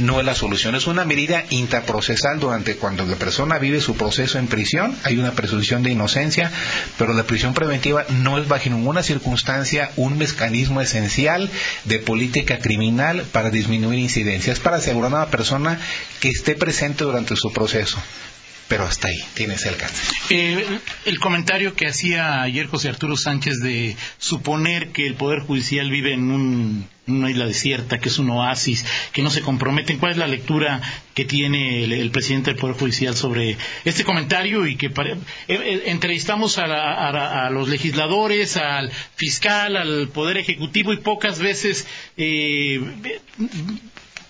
no 0.00 0.18
es 0.18 0.26
la 0.26 0.34
solución. 0.34 0.74
Es 0.74 0.86
una 0.86 1.04
medida 1.04 1.44
intraprocesal 1.50 2.40
durante 2.40 2.76
cuando 2.76 3.04
la 3.04 3.16
persona 3.16 3.58
vive 3.58 3.80
su 3.80 3.96
proceso 3.96 4.38
en 4.38 4.46
prisión, 4.46 4.96
hay 5.04 5.18
una 5.18 5.32
presunción 5.32 5.82
de 5.82 5.90
inocencia, 5.90 6.50
pero 6.98 7.12
la 7.12 7.24
prisión 7.24 7.54
preventiva 7.54 8.04
no 8.08 8.38
es 8.38 8.48
bajo 8.48 8.70
ninguna 8.70 9.02
circunstancia 9.02 9.90
un 9.96 10.18
mecanismo 10.18 10.80
esencial 10.80 11.50
de 11.84 11.98
política 11.98 12.58
criminal 12.58 13.24
para 13.32 13.50
disminuir 13.50 13.98
incidencias, 13.98 14.58
para 14.58 14.78
asegurar 14.78 15.12
a 15.12 15.16
una 15.16 15.30
persona 15.30 15.78
que 16.20 16.30
esté 16.30 16.54
presente 16.54 17.04
durante 17.04 17.36
su 17.36 17.52
proceso 17.52 17.98
pero 18.70 18.84
hasta 18.84 19.08
ahí 19.08 19.18
tiene 19.34 19.54
ese 19.54 19.68
alcance. 19.68 20.00
Eh, 20.30 20.64
el 21.04 21.18
comentario 21.18 21.74
que 21.74 21.88
hacía 21.88 22.40
ayer 22.40 22.68
José 22.68 22.88
Arturo 22.88 23.16
Sánchez 23.16 23.58
de 23.58 23.96
suponer 24.18 24.92
que 24.92 25.08
el 25.08 25.14
Poder 25.14 25.40
Judicial 25.40 25.90
vive 25.90 26.14
en 26.14 26.86
una 27.08 27.30
isla 27.32 27.46
desierta, 27.46 27.98
que 27.98 28.10
es 28.10 28.20
un 28.20 28.30
oasis, 28.30 28.86
que 29.12 29.22
no 29.22 29.30
se 29.30 29.40
comprometen. 29.42 29.98
¿Cuál 29.98 30.12
es 30.12 30.18
la 30.18 30.28
lectura 30.28 30.80
que 31.14 31.24
tiene 31.24 31.82
el, 31.82 32.12
presidente 32.12 32.52
del 32.52 32.60
Poder 32.60 32.76
Judicial 32.76 33.16
sobre 33.16 33.56
este 33.84 34.04
comentario? 34.04 34.64
Y 34.68 34.76
que 34.76 34.86
eh, 34.86 35.18
eh, 35.48 35.82
entrevistamos 35.86 36.56
a, 36.58 37.50
los 37.50 37.68
legisladores, 37.68 38.56
al 38.56 38.92
fiscal, 39.16 39.76
al 39.76 40.10
Poder 40.10 40.36
Ejecutivo 40.36 40.92
y 40.92 40.98
pocas 40.98 41.40
veces 41.40 41.88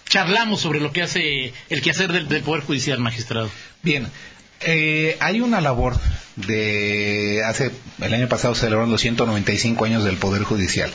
charlamos 0.09 0.63
sobre 0.63 0.81
lo 0.81 0.93
que 0.93 1.03
hace 1.03 1.53
el 1.69 1.83
quehacer 1.83 2.11
del, 2.11 2.27
del 2.27 2.43
Poder 2.43 2.65
Judicial, 2.65 2.99
magistrado. 3.01 3.51
Bien, 3.83 4.09
eh, 4.61 5.17
hay 5.21 5.41
una 5.41 5.61
labor 5.61 5.97
de 6.37 7.43
hace 7.45 7.71
el 8.01 8.15
año 8.15 8.29
pasado 8.29 8.55
celebraron 8.55 8.91
los 8.91 9.01
195 9.01 9.85
años 9.85 10.05
del 10.05 10.17
Poder 10.17 10.43
Judicial. 10.43 10.91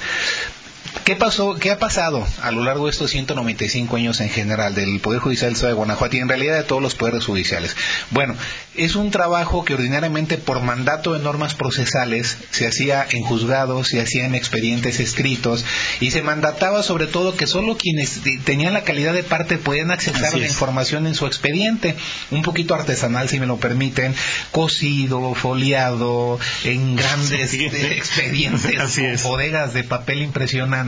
¿Qué 1.04 1.16
pasó? 1.16 1.56
¿Qué 1.56 1.72
ha 1.72 1.78
pasado 1.78 2.26
a 2.42 2.52
lo 2.52 2.64
largo 2.64 2.86
de 2.86 2.92
estos 2.92 3.12
195 3.12 3.96
años 3.96 4.22
en 4.22 4.30
general 4.30 4.74
del 4.74 5.00
Poder 5.00 5.20
Judicial 5.20 5.50
del 5.50 5.56
Estado 5.56 5.74
de 5.74 5.78
Guanajuato 5.78 6.16
y 6.16 6.20
en 6.20 6.30
realidad 6.30 6.58
de 6.58 6.64
todos 6.64 6.82
los 6.82 6.96
poderes 6.96 7.26
judiciales? 7.26 7.76
Bueno, 8.10 8.36
es 8.76 8.96
un 8.96 9.12
trabajo 9.12 9.64
que 9.66 9.76
ordinariamente 9.76 10.38
por 10.38 10.62
mandato 10.62 11.14
de 11.14 11.20
normas 11.20 11.54
procesales 11.54 12.38
se 12.50 12.68
hacía 12.68 13.06
en 13.10 13.24
juzgados, 13.24 13.90
se 13.90 14.02
hacía 14.02 14.26
en 14.26 14.34
expedientes 14.34 15.00
escritos 15.00 15.64
y 16.00 16.12
se 16.12 16.24
mandataba 16.24 16.82
sobre 16.82 17.08
todo 17.08 17.36
que 17.36 17.46
solo 17.46 17.78
quienes 17.78 18.22
tenían 18.44 18.74
la 18.74 18.84
calidad 18.84 19.14
de 19.14 19.24
parte 19.24 19.58
podían 19.58 19.92
acceder 19.92 20.26
a 20.26 20.38
la 20.38 20.48
información 20.48 21.06
en 21.06 21.14
su 21.14 21.28
expediente, 21.28 21.96
un 22.32 22.42
poquito 22.42 22.74
artesanal 22.74 23.30
si 23.30 23.40
me 23.40 23.46
lo 23.46 23.58
permiten, 23.58 24.16
cosido, 24.52 25.36
foliado, 25.36 26.40
en 26.64 26.96
grandes 26.96 27.54
expedientes, 27.54 29.24
bodegas 29.24 29.74
de 29.74 29.84
papel 29.84 30.22
impresionante 30.22 30.85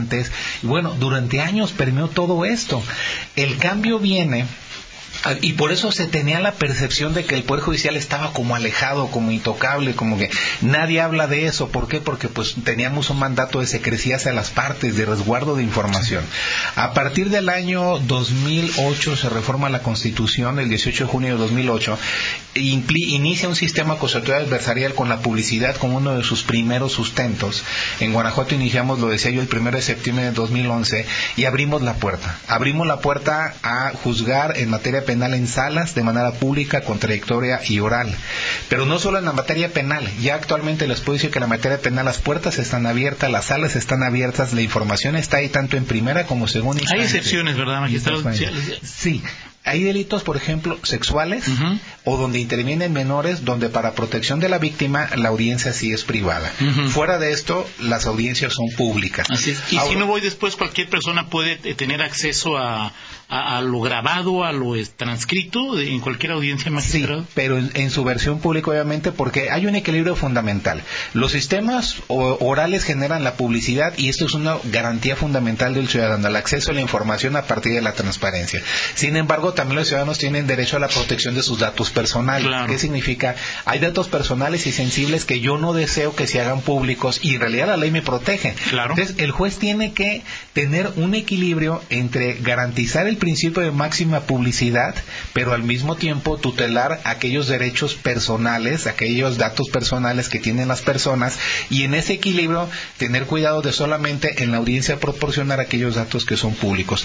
y 0.62 0.66
bueno, 0.66 0.94
durante 0.98 1.40
años 1.40 1.72
permeó 1.72 2.08
todo 2.08 2.44
esto. 2.44 2.82
El 3.36 3.58
cambio 3.58 3.98
viene 3.98 4.46
y 5.42 5.54
por 5.54 5.72
eso 5.72 5.90
se 5.90 6.06
tenía 6.06 6.38
la 6.40 6.52
percepción 6.52 7.12
de 7.12 7.24
que 7.24 7.34
el 7.34 7.42
Poder 7.42 7.62
Judicial 7.62 7.96
estaba 7.96 8.32
como 8.32 8.54
alejado, 8.54 9.08
como 9.08 9.32
intocable, 9.32 9.94
como 9.94 10.16
que 10.16 10.30
nadie 10.60 11.00
habla 11.00 11.26
de 11.26 11.46
eso. 11.46 11.68
¿Por 11.68 11.88
qué? 11.88 12.00
Porque 12.00 12.28
pues 12.28 12.54
teníamos 12.64 13.10
un 13.10 13.18
mandato 13.18 13.60
de 13.60 13.66
secrecía 13.66 14.16
hacia 14.16 14.32
las 14.32 14.50
partes, 14.50 14.96
de 14.96 15.04
resguardo 15.04 15.56
de 15.56 15.64
información. 15.64 16.24
A 16.76 16.94
partir 16.94 17.30
del 17.30 17.48
año 17.48 17.98
2008 17.98 19.16
se 19.16 19.28
reforma 19.28 19.68
la 19.68 19.82
Constitución, 19.82 20.60
el 20.60 20.68
18 20.68 21.04
de 21.04 21.10
junio 21.10 21.32
de 21.32 21.38
2008, 21.38 21.98
e 22.54 22.60
inicia 22.60 23.48
un 23.48 23.56
sistema 23.56 23.94
acusatorio 23.94 24.36
adversarial 24.36 24.94
con 24.94 25.08
la 25.08 25.18
publicidad 25.18 25.76
como 25.76 25.96
uno 25.96 26.16
de 26.16 26.24
sus 26.24 26.44
primeros 26.44 26.92
sustentos. 26.92 27.64
En 28.00 28.12
Guanajuato 28.12 28.54
iniciamos, 28.54 29.00
lo 29.00 29.08
decía 29.08 29.32
yo, 29.32 29.42
el 29.42 29.48
1 29.52 29.72
de 29.72 29.82
septiembre 29.82 30.24
de 30.26 30.32
2011 30.32 31.06
y 31.36 31.44
abrimos 31.44 31.82
la 31.82 31.94
puerta. 31.94 32.38
Abrimos 32.46 32.86
la 32.86 33.00
puerta 33.00 33.54
a 33.62 33.92
juzgar 34.02 34.56
en 34.56 34.70
materia 34.70 34.87
penal 35.02 35.34
en 35.34 35.46
salas 35.46 35.94
de 35.94 36.02
manera 36.02 36.32
pública, 36.32 36.82
contradictoria 36.82 37.60
y 37.66 37.80
oral. 37.80 38.14
Pero 38.68 38.86
no 38.86 38.98
solo 38.98 39.18
en 39.18 39.24
la 39.24 39.32
materia 39.32 39.72
penal, 39.72 40.08
ya 40.20 40.34
actualmente 40.34 40.86
les 40.86 41.00
puedo 41.00 41.14
decir 41.14 41.30
que 41.30 41.38
en 41.38 41.42
la 41.42 41.46
materia 41.46 41.80
penal 41.80 42.04
las 42.04 42.18
puertas 42.18 42.58
están 42.58 42.86
abiertas, 42.86 43.30
las 43.30 43.46
salas 43.46 43.76
están 43.76 44.02
abiertas, 44.02 44.52
la 44.52 44.62
información 44.62 45.16
está 45.16 45.38
ahí 45.38 45.48
tanto 45.48 45.76
en 45.76 45.84
primera 45.84 46.26
como 46.26 46.48
segunda 46.48 46.82
instancia. 46.82 47.02
Hay 47.02 47.06
excepciones, 47.06 47.56
¿verdad, 47.56 47.80
magistrado? 47.80 48.22
Sí, 48.82 49.22
hay 49.64 49.82
delitos, 49.82 50.22
por 50.22 50.36
ejemplo, 50.36 50.78
sexuales 50.82 51.44
o 52.04 52.16
donde 52.16 52.38
intervienen 52.38 52.92
menores, 52.92 53.44
donde 53.44 53.68
para 53.68 53.92
protección 53.92 54.40
de 54.40 54.48
la 54.48 54.58
víctima 54.58 55.08
la 55.16 55.28
audiencia 55.28 55.72
sí 55.72 55.92
es 55.92 56.04
privada. 56.04 56.50
Fuera 56.90 57.18
de 57.18 57.32
esto, 57.32 57.68
las 57.80 58.06
audiencias 58.06 58.54
son 58.54 58.66
públicas. 58.76 59.26
Y 59.70 59.78
si 59.78 59.96
no 59.96 60.06
voy 60.06 60.20
después, 60.20 60.56
cualquier 60.56 60.88
persona 60.88 61.28
puede 61.28 61.56
tener 61.74 62.02
acceso 62.02 62.56
a, 62.56 62.92
a, 63.28 63.60
lo 63.60 63.80
grabado, 63.80 64.44
a 64.44 64.52
lo 64.52 64.74
transcrito 64.96 65.78
en 65.78 66.00
cualquier 66.00 66.32
audiencia 66.32 66.70
magistrado? 66.70 67.22
Sí, 67.22 67.28
pero 67.34 67.58
en, 67.58 67.90
su 67.90 68.04
versión 68.04 68.40
pública, 68.40 68.70
obviamente, 68.70 69.12
porque 69.12 69.50
hay 69.50 69.66
un 69.66 69.74
equilibrio 69.74 70.16
fundamental. 70.16 70.82
Los 71.14 71.32
sistemas 71.32 71.96
orales 72.08 72.84
generan 72.84 73.24
la 73.24 73.34
publicidad 73.34 73.92
y 73.96 74.08
esto 74.08 74.26
es 74.26 74.34
una 74.34 74.56
garantía 74.64 75.16
fundamental 75.16 75.74
del 75.74 75.88
ciudadano, 75.88 76.28
el 76.28 76.36
acceso 76.36 76.70
a 76.70 76.74
la 76.74 76.80
información 76.80 77.36
a 77.36 77.42
partir 77.42 77.74
de 77.74 77.82
la 77.82 77.92
transparencia. 77.92 78.62
Sin 78.94 79.16
embargo, 79.16 79.52
también 79.58 79.80
los 79.80 79.88
ciudadanos 79.88 80.18
tienen 80.18 80.46
derecho 80.46 80.76
a 80.76 80.78
la 80.78 80.86
protección 80.86 81.34
de 81.34 81.42
sus 81.42 81.58
datos 81.58 81.90
personales. 81.90 82.48
¿Qué 82.68 82.78
significa? 82.78 83.34
Hay 83.64 83.80
datos 83.80 84.06
personales 84.06 84.68
y 84.68 84.72
sensibles 84.72 85.24
que 85.24 85.40
yo 85.40 85.58
no 85.58 85.72
deseo 85.72 86.14
que 86.14 86.28
se 86.28 86.40
hagan 86.40 86.60
públicos 86.60 87.18
y 87.24 87.34
en 87.34 87.40
realidad 87.40 87.66
la 87.66 87.76
ley 87.76 87.90
me 87.90 88.00
protege. 88.00 88.54
Entonces, 88.70 89.16
el 89.18 89.32
juez 89.32 89.58
tiene 89.58 89.92
que 89.94 90.22
tener 90.52 90.92
un 90.94 91.16
equilibrio 91.16 91.82
entre 91.90 92.34
garantizar 92.34 93.08
el 93.08 93.16
principio 93.16 93.60
de 93.64 93.72
máxima 93.72 94.20
publicidad, 94.20 94.94
pero 95.32 95.52
al 95.54 95.64
mismo 95.64 95.96
tiempo 95.96 96.36
tutelar 96.36 97.00
aquellos 97.02 97.48
derechos 97.48 97.96
personales, 97.96 98.86
aquellos 98.86 99.38
datos 99.38 99.70
personales 99.70 100.28
que 100.28 100.38
tienen 100.38 100.68
las 100.68 100.82
personas 100.82 101.36
y 101.68 101.82
en 101.82 101.94
ese 101.94 102.12
equilibrio 102.12 102.68
tener 102.96 103.26
cuidado 103.26 103.60
de 103.60 103.72
solamente 103.72 104.40
en 104.44 104.52
la 104.52 104.58
audiencia 104.58 105.00
proporcionar 105.00 105.58
aquellos 105.58 105.96
datos 105.96 106.24
que 106.24 106.36
son 106.36 106.54
públicos 106.54 107.04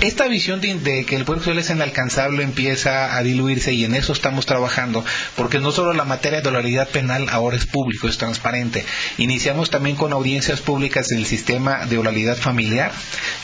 esta 0.00 0.28
visión 0.28 0.60
de, 0.60 1.04
que 1.04 1.16
el 1.16 1.24
Poder 1.24 1.42
Judicial 1.42 1.58
es 1.58 1.70
inalcanzable 1.70 2.44
empieza 2.44 3.16
a 3.16 3.22
diluirse 3.22 3.72
y 3.72 3.84
en 3.84 3.94
eso 3.94 4.12
estamos 4.12 4.46
trabajando, 4.46 5.04
porque 5.36 5.58
no 5.58 5.72
solo 5.72 5.92
la 5.92 6.04
materia 6.04 6.40
de 6.40 6.48
oralidad 6.48 6.88
penal 6.88 7.26
ahora 7.30 7.56
es 7.56 7.66
público, 7.66 8.08
es 8.08 8.18
transparente. 8.18 8.84
Iniciamos 9.16 9.70
también 9.70 9.96
con 9.96 10.12
audiencias 10.12 10.60
públicas 10.60 11.10
en 11.10 11.18
el 11.18 11.26
sistema 11.26 11.86
de 11.86 11.98
oralidad 11.98 12.36
familiar, 12.36 12.92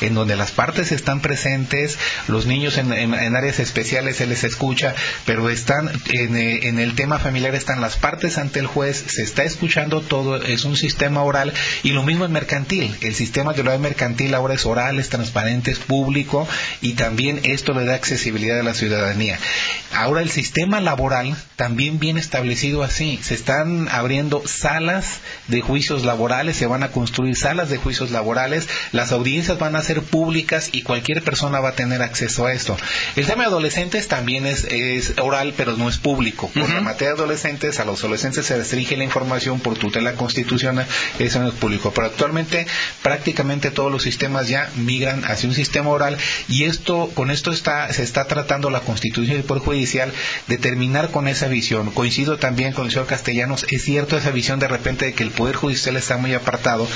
en 0.01 0.14
donde 0.14 0.37
las 0.37 0.53
partes 0.53 0.93
están 0.93 1.21
presentes, 1.21 1.99
los 2.29 2.47
niños 2.47 2.79
en, 2.79 2.93
áreas 2.93 3.59
especiales 3.59 4.17
se 4.17 4.27
les 4.27 4.45
escucha, 4.45 4.95
pero 5.27 5.51
están 5.51 5.90
en, 6.12 6.37
en, 6.37 6.79
el 6.79 6.95
tema 6.95 7.19
familiar 7.19 7.55
están 7.55 7.81
las 7.81 7.97
partes 7.97 8.38
ante 8.38 8.61
el 8.61 8.67
juez, 8.67 9.05
se 9.09 9.23
está 9.23 9.43
escuchando 9.43 10.03
todo, 10.03 10.37
es 10.37 10.64
un 10.64 10.77
sistema 10.77 11.23
oral 11.23 11.53
y 11.83 11.90
lo 11.90 12.03
mismo 12.03 12.25
en 12.25 12.33
mercantil. 12.33 12.95
El 13.01 13.14
sistema 13.14 13.53
de 13.53 13.62
oralidad 13.62 13.81
mercantil 13.83 14.35
ahora 14.35 14.55
es 14.55 14.67
oral, 14.67 14.99
es 14.99 15.09
transparente, 15.09 15.73
es 15.73 15.79
público 15.79 16.43
y 16.80 16.94
también 16.94 17.40
esto 17.44 17.72
le 17.72 17.85
da 17.85 17.94
accesibilidad 17.94 18.61
a 18.61 18.62
la 18.62 18.74
ciudadanía. 18.74 19.38
Ahora 19.92 20.22
el 20.22 20.30
sistema 20.30 20.80
laboral 20.80 21.37
también 21.57 21.98
viene 21.98 22.18
establecido 22.20 22.83
así. 22.83 23.18
Se 23.22 23.35
están 23.35 23.88
abriendo 23.88 24.42
salas 24.46 25.20
de 25.48 25.61
juicios 25.61 26.04
laborales, 26.04 26.57
se 26.57 26.66
van 26.66 26.83
a 26.83 26.90
construir 26.90 27.37
salas 27.37 27.70
de 27.70 27.76
juicios 27.76 28.11
laborales, 28.11 28.68
las 28.92 29.12
audiencias 29.12 29.59
van 29.59 29.76
a 29.76 29.83
ser 29.83 30.02
públicas 30.02 30.70
y 30.72 30.83
cualquier 30.83 31.22
persona 31.22 31.61
va 31.61 31.70
a 31.70 31.74
tener 31.74 32.02
acceso 32.02 32.46
a 32.46 32.52
esto. 32.52 32.76
El 33.14 33.26
tema 33.26 33.44
de 33.44 33.50
adolescentes 33.50 34.09
también 34.09 34.46
es, 34.46 35.14
oral, 35.20 35.54
pero 35.57 35.76
no 35.76 35.88
es 35.88 35.98
público. 35.98 36.50
Por 36.52 36.68
la 36.68 36.80
materia 36.80 37.14
de 37.14 37.20
adolescentes, 37.20 37.78
a 37.78 37.85
los 37.85 38.00
adolescentes 38.00 38.46
se 38.46 38.57
restringe 38.57 38.96
la 38.96 39.04
información 39.04 39.61
por 39.61 39.76
tutela 39.76 40.14
constitucional, 40.14 40.87
eso 41.18 41.40
no 41.40 41.48
es 41.48 41.54
público. 41.54 41.92
Pero 41.94 42.09
actualmente 42.09 42.66
prácticamente 43.02 43.70
todos 43.70 43.92
los 43.92 44.02
sistemas 44.02 44.48
ya 44.48 44.70
migran 44.76 45.24
hacia 45.24 45.48
un 45.48 45.54
sistema 45.54 45.90
oral 45.90 46.16
y 46.49 46.64
esto, 46.64 47.11
con 47.14 47.31
esto 47.31 47.53
está, 47.53 47.92
se 47.92 48.03
está 48.03 48.27
tratando 48.27 48.70
la 48.70 48.81
Constitución 48.81 49.37
del 49.37 49.44
Poder 49.44 49.62
Judicial 49.62 50.12
de 50.47 50.59
terminar 50.59 51.11
con 51.11 51.29
esa 51.29 51.49
visión. 51.49 51.90
Coincido 51.90 52.38
también 52.38 52.73
con 52.73 52.87
el 52.87 52.92
señor 52.92 53.07
Castellanos, 53.07 53.66
es 53.70 53.85
cierto 53.85 54.16
esa 54.16 54.31
visión 54.31 54.59
de 54.59 54.68
repente 54.68 55.07
de 55.07 55.14
que 55.14 55.23
el 55.23 55.31
Poder 55.31 55.57
Judicial 55.57 55.97
está 55.97 56.16
muy 56.16 56.35
apartado, 56.35 56.88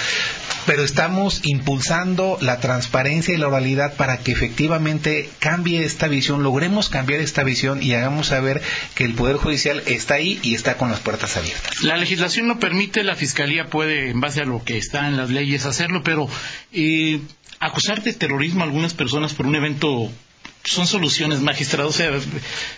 pero 0.67 0.85
estamos 0.85 1.41
impulsando 1.45 2.39
la 2.41 2.61
transparencia 2.61 3.35
y 3.35 3.39
la 3.39 3.49
oralidad 3.49 3.95
para 3.95 4.19
que 4.19 4.33
efectivamente 4.33 5.29
cambie 5.39 5.85
esta 5.85 6.09
visión, 6.09 6.43
logremos 6.43 6.89
cambiar 6.89 7.21
esta 7.21 7.43
visión 7.43 7.83
y 7.83 7.95
hagamos 7.95 8.29
saber 8.29 8.63
que 8.95 9.05
el 9.05 9.15
Poder 9.15 9.37
Judicial 9.37 9.83
está 9.87 10.15
ahí 10.15 10.39
y 10.43 10.55
está 10.55 10.77
con 10.77 10.91
las 10.91 11.01
puertas 11.01 11.37
abiertas. 11.37 11.83
La 11.83 11.97
legislación 11.97 12.49
lo 12.49 12.59
permite, 12.59 13.03
la 13.03 13.17
Fiscalía 13.17 13.67
puede, 13.67 14.11
en 14.11 14.21
base 14.21 14.43
a 14.43 14.45
lo 14.45 14.63
que 14.63 14.77
está 14.77 15.09
en 15.09 15.17
las 15.17 15.31
leyes, 15.31 15.65
hacerlo, 15.65 16.03
pero 16.03 16.29
eh, 16.73 17.21
acusar 17.61 18.03
de 18.03 18.13
terrorismo 18.13 18.63
a 18.63 18.65
algunas 18.65 18.95
personas 18.95 19.35
por 19.35 19.47
un 19.47 19.57
evento 19.57 20.11
son 20.65 20.87
soluciones 20.87 21.41
magistrados. 21.41 21.95
O 21.95 21.99
sea, 21.99 22.11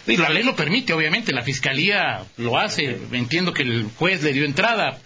la 0.07 0.31
ley 0.31 0.43
lo 0.43 0.57
permite, 0.57 0.93
obviamente, 0.93 1.33
la 1.33 1.43
fiscalía 1.43 2.25
lo 2.37 2.59
hace. 2.59 2.99
Entiendo 3.13 3.53
que 3.53 3.63
el 3.63 3.89
juez 3.97 4.23
le 4.23 4.33
dio 4.33 4.45
entrada. 4.45 4.99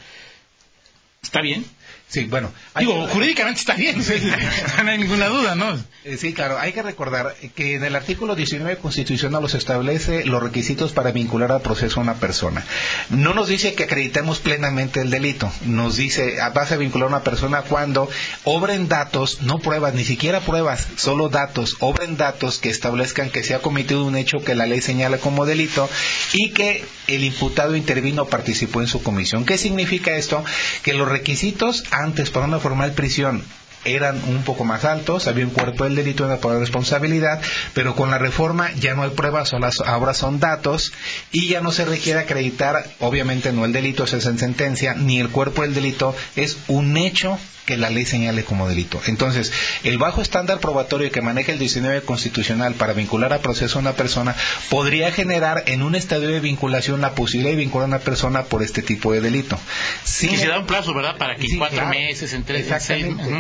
¿Está 1.23 1.41
bien? 1.41 1.65
Sí, 2.09 2.25
bueno. 2.27 2.53
Digo, 2.79 3.09
jurídicamente 3.09 3.61
está 3.61 3.75
bien, 3.75 3.97
no 4.85 4.91
hay 4.91 4.99
ninguna 4.99 5.27
duda, 5.27 5.55
¿no? 5.55 5.77
Eh, 6.05 6.17
sí, 6.17 6.33
claro, 6.33 6.59
hay 6.59 6.73
que 6.73 6.83
recordar 6.83 7.35
que 7.57 7.75
en 7.75 7.85
el 7.85 7.97
artículo 7.97 8.37
19 8.37 8.77
constitucional 8.77 9.43
los 9.43 9.55
establece 9.55 10.25
los 10.25 10.43
requisitos 10.43 10.93
para 10.93 11.11
vincular 11.11 11.51
al 11.51 11.63
proceso 11.63 11.99
a 11.99 12.03
una 12.03 12.15
persona. 12.15 12.65
No 13.11 13.35
nos 13.35 13.49
dice 13.49 13.75
que 13.75 13.85
acreditemos 13.85 14.39
plenamente 14.39 15.01
el 15.01 15.11
delito, 15.11 15.51
nos 15.65 15.97
dice, 15.97 16.41
a 16.41 16.51
base 16.51 16.75
de 16.75 16.81
vincular 16.81 17.07
a 17.07 17.17
una 17.17 17.25
persona 17.25 17.63
cuando 17.63 18.09
obren 18.45 18.87
datos, 18.87 19.41
no 19.43 19.59
pruebas, 19.59 19.95
ni 19.95 20.05
siquiera 20.05 20.41
pruebas, 20.41 20.87
solo 20.97 21.31
datos, 21.31 21.77
obren 21.81 22.17
datos 22.17 22.59
que 22.59 22.69
establezcan 22.69 23.31
que 23.31 23.43
se 23.43 23.55
ha 23.55 23.63
cometido 23.63 24.05
un 24.05 24.17
hecho 24.17 24.39
que 24.39 24.55
la 24.55 24.67
ley 24.67 24.81
señala 24.83 25.19
como 25.19 25.47
delito 25.47 25.89
y 26.33 26.51
que 26.51 26.85
el 27.07 27.25
imputado 27.25 27.77
intervino 27.77 28.23
o 28.23 28.29
participó 28.29 28.81
en 28.81 28.87
su 28.87 29.03
comisión. 29.03 29.45
¿Qué 29.45 29.59
significa 29.59 30.17
esto? 30.17 30.45
Que 30.83 30.95
los 30.95 31.09
requisitos 31.09 31.85
antes 32.03 32.31
para 32.31 32.47
una 32.47 32.59
formal 32.59 32.93
prisión 32.93 33.43
eran 33.85 34.23
un 34.27 34.43
poco 34.43 34.65
más 34.65 34.85
altos, 34.85 35.27
había 35.27 35.45
un 35.45 35.51
cuerpo 35.51 35.85
del 35.85 35.95
delito, 35.95 36.25
una 36.25 36.37
de 36.37 36.59
responsabilidad, 36.59 37.41
pero 37.73 37.95
con 37.95 38.11
la 38.11 38.19
reforma 38.19 38.73
ya 38.75 38.95
no 38.95 39.03
hay 39.03 39.11
pruebas, 39.11 39.53
ahora 39.87 40.15
son 40.15 40.41
datos 40.41 40.93
y 41.33 41.49
ya 41.49 41.61
no 41.61 41.73
se 41.73 41.85
requiere 41.85 42.21
acreditar, 42.21 42.87
obviamente 43.01 43.53
no 43.53 43.65
el 43.65 43.73
delito, 43.73 44.05
es 44.05 44.13
en 44.13 44.39
sentencia, 44.39 44.95
ni 44.95 45.21
el 45.21 45.31
cuerpo 45.31 45.63
del 45.63 45.75
delito, 45.75 46.15
es 46.37 46.59
un 46.69 46.97
hecho 46.97 47.39
que 47.65 47.77
la 47.77 47.91
ley 47.91 48.05
señale 48.05 48.45
como 48.45 48.69
delito. 48.69 49.01
Entonces, 49.07 49.53
el 49.85 49.99
bajo 49.99 50.21
estándar 50.21 50.61
probatorio 50.61 51.11
que 51.11 51.23
maneja 51.23 51.53
el 51.53 51.59
19 51.59 52.03
constitucional 52.03 52.75
para 52.75 52.93
vincular 52.93 53.33
a 53.33 53.39
proceso 53.39 53.79
a 53.79 53.83
una 53.83 53.93
persona 53.93 54.35
podría 54.69 55.11
generar 55.11 55.65
en 55.67 55.83
un 55.83 55.95
estadio 55.95 56.29
de 56.29 56.41
vinculación 56.41 57.01
la 57.01 57.15
posibilidad 57.15 57.53
de 57.53 57.57
vincular 57.57 57.87
a 57.87 57.89
una 57.89 57.99
persona 57.99 58.45
por 58.45 58.63
este 58.63 58.83
tipo 58.83 59.13
de 59.13 59.21
delito. 59.21 59.59
y 60.05 60.37
se 60.37 60.47
da 60.47 60.59
un 60.59 60.67
plazo, 60.67 60.95
¿verdad? 60.95 61.17
Para 61.17 61.37
que 61.37 61.47
cuatro 61.57 61.87
meses, 61.87 62.33
en 62.33 62.45
tres, 62.45 62.71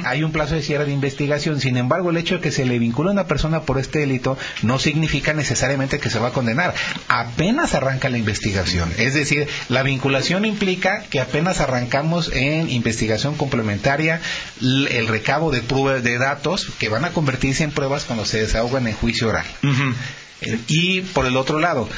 Hay 0.04 0.22
un 0.22 0.32
plazo 0.34 0.54
de 0.54 0.62
cierre 0.62 0.84
de 0.84 0.92
investigación. 0.92 1.60
Sin 1.60 1.78
embargo, 1.78 2.10
el 2.10 2.18
hecho 2.18 2.34
de 2.34 2.40
que 2.42 2.50
se 2.50 2.66
le 2.66 2.78
vincule 2.78 3.08
a 3.08 3.12
una 3.12 3.26
persona 3.26 3.62
por 3.62 3.78
este 3.78 4.00
delito 4.00 4.36
no 4.62 4.78
significa 4.78 5.32
necesariamente 5.32 5.98
que 5.98 6.10
se 6.10 6.18
va 6.18 6.28
a 6.28 6.32
condenar. 6.32 6.74
Apenas 7.08 7.74
arranca 7.74 8.10
la 8.10 8.18
investigación. 8.18 8.92
Es 8.98 9.14
decir, 9.14 9.48
la 9.70 9.82
vinculación 9.82 10.44
implica 10.44 11.04
que 11.08 11.20
apenas 11.20 11.60
arrancamos 11.60 12.30
en 12.32 12.68
investigación 12.68 13.36
complementaria 13.36 14.20
el 14.60 15.06
recabo 15.08 15.50
de 15.50 15.62
pruebas 15.62 16.02
de 16.02 16.18
datos 16.18 16.68
que 16.78 16.88
van 16.88 17.04
a 17.04 17.12
convertirse 17.12 17.64
en 17.64 17.70
pruebas 17.70 18.04
cuando 18.04 18.26
se 18.26 18.40
desahogan 18.40 18.86
en 18.88 18.94
juicio 18.94 19.28
oral. 19.28 19.46
Eh, 20.40 20.58
y 20.68 21.00
por 21.00 21.26
el 21.26 21.36
otro 21.36 21.60
lado, 21.60 21.88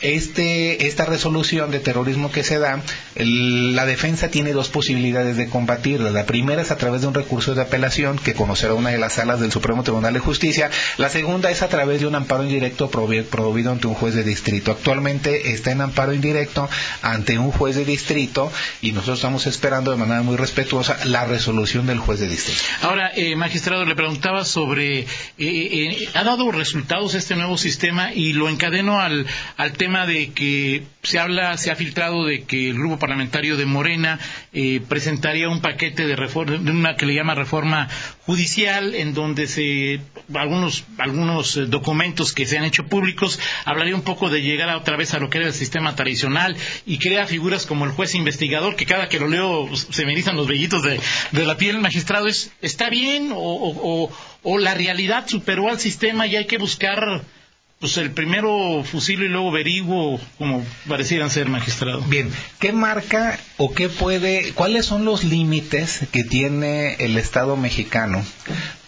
este, 0.00 0.86
esta 0.86 1.06
resolución 1.06 1.70
de 1.70 1.80
terrorismo 1.80 2.30
que 2.30 2.42
se 2.42 2.58
da, 2.58 2.82
la 3.14 3.86
defensa 3.86 4.30
tiene 4.30 4.52
dos 4.52 4.68
posibilidades 4.68 5.36
de 5.36 5.48
combatirla. 5.48 6.10
La 6.10 6.26
primera 6.26 6.62
es 6.62 6.70
a 6.70 6.76
través 6.76 7.00
de 7.00 7.06
un 7.06 7.14
recurso 7.14 7.54
de 7.54 7.62
apelación 7.62 8.18
que 8.18 8.34
conocerá 8.34 8.74
una 8.74 8.90
de 8.90 8.98
las 8.98 9.14
salas 9.14 9.40
del 9.40 9.52
Supremo 9.52 9.82
Tribunal 9.82 10.12
de 10.12 10.20
Justicia. 10.20 10.70
La 10.98 11.08
segunda 11.08 11.50
es 11.50 11.62
a 11.62 11.68
través 11.68 12.00
de 12.00 12.06
un 12.06 12.14
amparo 12.14 12.42
indirecto 12.42 12.90
promovido 12.90 13.72
ante 13.72 13.86
un 13.86 13.94
juez 13.94 14.14
de 14.14 14.22
distrito. 14.22 14.70
Actualmente 14.70 15.52
está 15.52 15.72
en 15.72 15.80
amparo 15.80 16.12
indirecto 16.12 16.68
ante 17.02 17.38
un 17.38 17.50
juez 17.50 17.76
de 17.76 17.84
distrito 17.84 18.52
y 18.82 18.92
nosotros 18.92 19.18
estamos 19.18 19.46
esperando 19.46 19.90
de 19.90 19.96
manera 19.96 20.22
muy 20.22 20.36
respetuosa 20.36 20.98
la 21.04 21.24
resolución 21.24 21.86
del 21.86 21.98
juez 21.98 22.20
de 22.20 22.28
distrito. 22.28 22.60
Ahora, 22.82 23.12
eh, 23.14 23.34
magistrado, 23.36 23.84
le 23.84 23.94
preguntaba 23.94 24.44
sobre, 24.44 25.00
eh, 25.00 25.06
eh, 25.38 26.08
¿ha 26.14 26.24
dado 26.24 26.50
resultados 26.52 27.14
este 27.14 27.34
nuevo 27.34 27.56
sistema? 27.56 28.12
Y 28.12 28.32
lo 28.32 28.48
encadeno 28.48 29.00
al, 29.00 29.26
al 29.56 29.72
tema 29.72 29.85
tema 29.86 30.04
de 30.04 30.32
que 30.32 30.82
se 31.04 31.20
habla, 31.20 31.56
se 31.58 31.70
ha 31.70 31.76
filtrado 31.76 32.24
de 32.24 32.42
que 32.42 32.70
el 32.70 32.74
grupo 32.74 32.98
parlamentario 32.98 33.56
de 33.56 33.66
Morena 33.66 34.18
eh, 34.52 34.80
presentaría 34.88 35.48
un 35.48 35.60
paquete 35.60 36.08
de 36.08 36.16
reforma, 36.16 36.56
de 36.56 36.72
una 36.72 36.96
que 36.96 37.06
le 37.06 37.14
llama 37.14 37.36
reforma 37.36 37.86
judicial, 38.22 38.96
en 38.96 39.14
donde 39.14 39.46
se 39.46 40.00
algunos 40.34 40.82
algunos 40.98 41.56
eh, 41.56 41.66
documentos 41.66 42.32
que 42.32 42.46
se 42.46 42.58
han 42.58 42.64
hecho 42.64 42.88
públicos 42.88 43.38
hablaría 43.64 43.94
un 43.94 44.02
poco 44.02 44.28
de 44.28 44.42
llegar 44.42 44.74
otra 44.74 44.96
vez 44.96 45.14
a 45.14 45.20
lo 45.20 45.30
que 45.30 45.38
era 45.38 45.46
el 45.46 45.54
sistema 45.54 45.94
tradicional 45.94 46.56
y 46.84 46.98
crea 46.98 47.24
figuras 47.28 47.64
como 47.64 47.84
el 47.84 47.92
juez 47.92 48.16
investigador 48.16 48.74
que 48.74 48.86
cada 48.86 49.08
que 49.08 49.20
lo 49.20 49.28
leo 49.28 49.68
pues, 49.68 49.86
se 49.88 50.04
me 50.04 50.14
erizan 50.14 50.34
los 50.34 50.48
vellitos 50.48 50.82
de, 50.82 50.98
la 51.44 51.56
piel. 51.56 51.78
magistrado 51.78 52.26
es 52.26 52.50
está 52.60 52.90
bien 52.90 53.30
o, 53.32 54.10
o 54.42 54.58
la 54.58 54.74
realidad 54.74 55.28
superó 55.28 55.68
al 55.68 55.78
sistema 55.78 56.26
y 56.26 56.34
hay 56.34 56.46
que 56.46 56.58
buscar 56.58 57.22
pues 57.80 57.98
el 57.98 58.10
primero 58.10 58.82
fusil 58.84 59.22
y 59.22 59.28
luego 59.28 59.50
averiguo 59.50 60.20
como 60.38 60.64
parecieran 60.88 61.30
ser 61.30 61.48
magistrado. 61.48 62.00
Bien, 62.02 62.30
¿qué 62.58 62.72
marca 62.72 63.38
o 63.58 63.74
qué 63.74 63.88
puede, 63.88 64.52
cuáles 64.54 64.86
son 64.86 65.04
los 65.04 65.24
límites 65.24 66.06
que 66.10 66.24
tiene 66.24 66.94
el 66.94 67.18
Estado 67.18 67.56
mexicano 67.56 68.24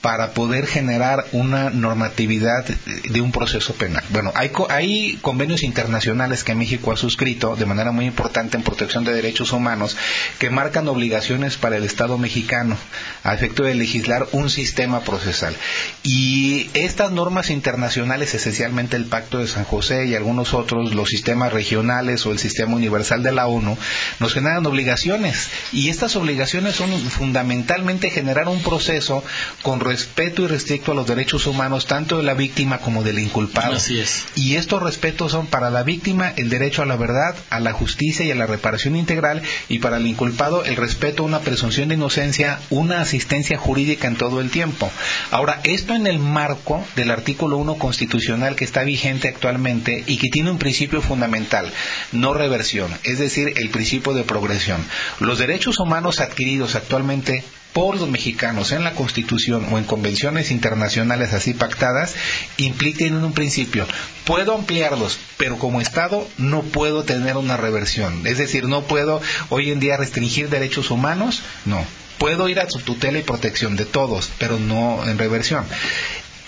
para 0.08 0.30
poder 0.30 0.66
generar 0.66 1.26
una 1.32 1.68
normatividad 1.68 2.64
de 2.64 3.20
un 3.20 3.30
proceso 3.30 3.74
penal. 3.74 4.02
Bueno, 4.08 4.32
hay, 4.34 4.50
hay 4.70 5.18
convenios 5.20 5.62
internacionales 5.62 6.44
que 6.44 6.54
México 6.54 6.92
ha 6.92 6.96
suscrito 6.96 7.56
de 7.56 7.66
manera 7.66 7.92
muy 7.92 8.06
importante 8.06 8.56
en 8.56 8.62
protección 8.62 9.04
de 9.04 9.12
derechos 9.12 9.52
humanos 9.52 9.98
que 10.38 10.48
marcan 10.48 10.88
obligaciones 10.88 11.58
para 11.58 11.76
el 11.76 11.84
Estado 11.84 12.16
mexicano 12.16 12.78
a 13.22 13.34
efecto 13.34 13.64
de 13.64 13.74
legislar 13.74 14.26
un 14.32 14.48
sistema 14.48 15.00
procesal. 15.00 15.54
Y 16.02 16.70
estas 16.72 17.10
normas 17.10 17.50
internacionales, 17.50 18.32
esencialmente 18.32 18.96
el 18.96 19.04
Pacto 19.04 19.40
de 19.40 19.46
San 19.46 19.64
José 19.64 20.06
y 20.06 20.14
algunos 20.14 20.54
otros, 20.54 20.94
los 20.94 21.10
sistemas 21.10 21.52
regionales 21.52 22.24
o 22.24 22.32
el 22.32 22.38
sistema 22.38 22.74
universal 22.74 23.22
de 23.22 23.32
la 23.32 23.46
ONU, 23.46 23.76
nos 24.20 24.32
generan 24.32 24.64
obligaciones. 24.64 25.50
Y 25.70 25.90
estas 25.90 26.16
obligaciones 26.16 26.76
son 26.76 26.90
fundamentalmente 26.98 28.08
generar 28.08 28.48
un 28.48 28.62
proceso 28.62 29.22
con 29.60 29.80
respeto 29.98 30.44
y 30.44 30.46
restricto 30.46 30.92
a 30.92 30.94
los 30.94 31.08
derechos 31.08 31.48
humanos 31.48 31.86
tanto 31.86 32.18
de 32.18 32.22
la 32.22 32.34
víctima 32.34 32.78
como 32.78 33.02
del 33.02 33.18
inculpado. 33.18 33.74
Así 33.74 33.98
es. 33.98 34.26
Y 34.36 34.54
estos 34.54 34.80
respetos 34.80 35.32
son 35.32 35.48
para 35.48 35.70
la 35.70 35.82
víctima 35.82 36.32
el 36.36 36.50
derecho 36.50 36.82
a 36.82 36.86
la 36.86 36.94
verdad, 36.94 37.34
a 37.50 37.58
la 37.58 37.72
justicia 37.72 38.24
y 38.24 38.30
a 38.30 38.36
la 38.36 38.46
reparación 38.46 38.94
integral 38.94 39.42
y 39.68 39.80
para 39.80 39.96
el 39.96 40.06
inculpado 40.06 40.64
el 40.64 40.76
respeto 40.76 41.24
a 41.24 41.26
una 41.26 41.40
presunción 41.40 41.88
de 41.88 41.96
inocencia, 41.96 42.60
una 42.70 43.00
asistencia 43.00 43.58
jurídica 43.58 44.06
en 44.06 44.14
todo 44.14 44.40
el 44.40 44.50
tiempo. 44.50 44.88
Ahora, 45.32 45.60
esto 45.64 45.96
en 45.96 46.06
el 46.06 46.20
marco 46.20 46.86
del 46.94 47.10
artículo 47.10 47.56
1 47.56 47.74
constitucional 47.74 48.54
que 48.54 48.64
está 48.64 48.84
vigente 48.84 49.26
actualmente 49.26 50.04
y 50.06 50.18
que 50.18 50.28
tiene 50.28 50.52
un 50.52 50.58
principio 50.58 51.02
fundamental, 51.02 51.72
no 52.12 52.34
reversión, 52.34 52.96
es 53.02 53.18
decir, 53.18 53.52
el 53.56 53.70
principio 53.70 54.12
de 54.12 54.22
progresión. 54.22 54.80
Los 55.18 55.40
derechos 55.40 55.80
humanos 55.80 56.20
adquiridos 56.20 56.76
actualmente 56.76 57.42
por 57.72 57.96
los 57.96 58.08
mexicanos 58.08 58.72
en 58.72 58.84
la 58.84 58.94
Constitución 58.94 59.66
o 59.70 59.78
en 59.78 59.84
convenciones 59.84 60.50
internacionales 60.50 61.32
así 61.32 61.54
pactadas 61.54 62.14
impliquen 62.56 63.16
en 63.16 63.24
un 63.24 63.32
principio, 63.32 63.86
puedo 64.24 64.54
ampliarlos, 64.54 65.18
pero 65.36 65.58
como 65.58 65.80
Estado 65.80 66.26
no 66.38 66.62
puedo 66.62 67.04
tener 67.04 67.36
una 67.36 67.56
reversión. 67.56 68.26
Es 68.26 68.38
decir, 68.38 68.64
no 68.64 68.82
puedo 68.82 69.20
hoy 69.48 69.70
en 69.70 69.80
día 69.80 69.96
restringir 69.96 70.48
derechos 70.48 70.90
humanos, 70.90 71.42
no. 71.64 71.84
Puedo 72.18 72.48
ir 72.48 72.58
a 72.58 72.68
su 72.68 72.80
tutela 72.80 73.18
y 73.20 73.22
protección 73.22 73.76
de 73.76 73.84
todos, 73.84 74.30
pero 74.38 74.58
no 74.58 75.08
en 75.08 75.18
reversión 75.18 75.64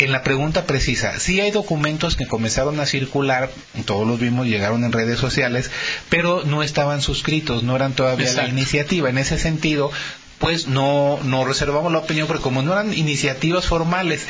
en 0.04 0.12
la 0.12 0.22
pregunta 0.22 0.64
precisa, 0.64 1.18
sí 1.20 1.40
hay 1.40 1.50
documentos 1.50 2.16
que 2.16 2.26
comenzaron 2.26 2.80
a 2.80 2.87
circular, 2.87 3.50
todos 3.85 4.06
los 4.06 4.18
vimos, 4.18 4.46
llegaron 4.46 4.85
en 4.85 4.92
redes 4.92 5.18
sociales, 5.18 5.70
pero 6.09 6.42
no 6.44 6.62
estaban 6.62 7.02
suscritos, 7.02 7.62
no 7.62 7.76
eran 7.76 7.92
todavía 7.92 8.33
la 8.33 8.48
iniciativa. 8.48 9.11
En 9.11 9.18
ese 9.18 9.38
sentido, 9.38 9.92
pues 10.40 10.66
no, 10.66 11.20
no 11.22 11.44
reservamos 11.44 11.92
la 11.92 11.98
opinión, 11.98 12.26
porque 12.26 12.42
como 12.42 12.62
no 12.62 12.72
eran 12.72 12.94
iniciativas 12.94 13.66
formales, 13.66 14.26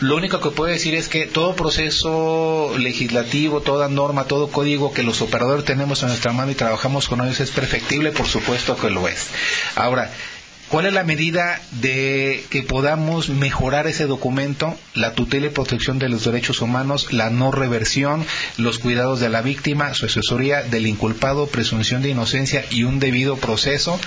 lo 0.00 0.16
único 0.16 0.40
que 0.40 0.50
puedo 0.50 0.72
decir 0.72 0.96
es 0.96 1.08
que 1.08 1.26
todo 1.26 1.54
proceso 1.54 2.74
legislativo, 2.76 3.60
toda 3.60 3.88
norma, 3.88 4.24
todo 4.24 4.48
código 4.48 4.92
que 4.92 5.04
los 5.04 5.22
operadores 5.22 5.64
tenemos 5.64 6.02
en 6.02 6.08
nuestra 6.08 6.32
mano 6.32 6.50
y 6.50 6.56
trabajamos 6.56 7.08
con 7.08 7.20
ellos 7.20 7.38
es 7.38 7.52
perfectible, 7.52 8.10
por 8.10 8.26
supuesto 8.26 8.76
que 8.76 8.90
lo 8.90 9.06
es. 9.06 9.28
Ahora, 9.76 10.12
¿Cuál 10.72 10.86
es 10.86 10.94
la 10.94 11.04
medida 11.04 11.60
de 11.70 12.46
que 12.48 12.62
podamos 12.62 13.28
mejorar 13.28 13.86
ese 13.86 14.06
documento? 14.06 14.74
La 14.94 15.12
tutela 15.12 15.48
y 15.48 15.50
protección 15.50 15.98
de 15.98 16.08
los 16.08 16.24
derechos 16.24 16.62
humanos, 16.62 17.12
la 17.12 17.28
no 17.28 17.52
reversión, 17.52 18.24
los 18.56 18.78
cuidados 18.78 19.20
de 19.20 19.28
la 19.28 19.42
víctima, 19.42 19.92
su 19.92 20.06
asesoría 20.06 20.62
del 20.62 20.86
inculpado, 20.86 21.46
presunción 21.46 22.00
de 22.00 22.08
inocencia 22.08 22.64
y 22.70 22.84
un 22.84 23.00
debido 23.00 23.36
proceso 23.36 24.00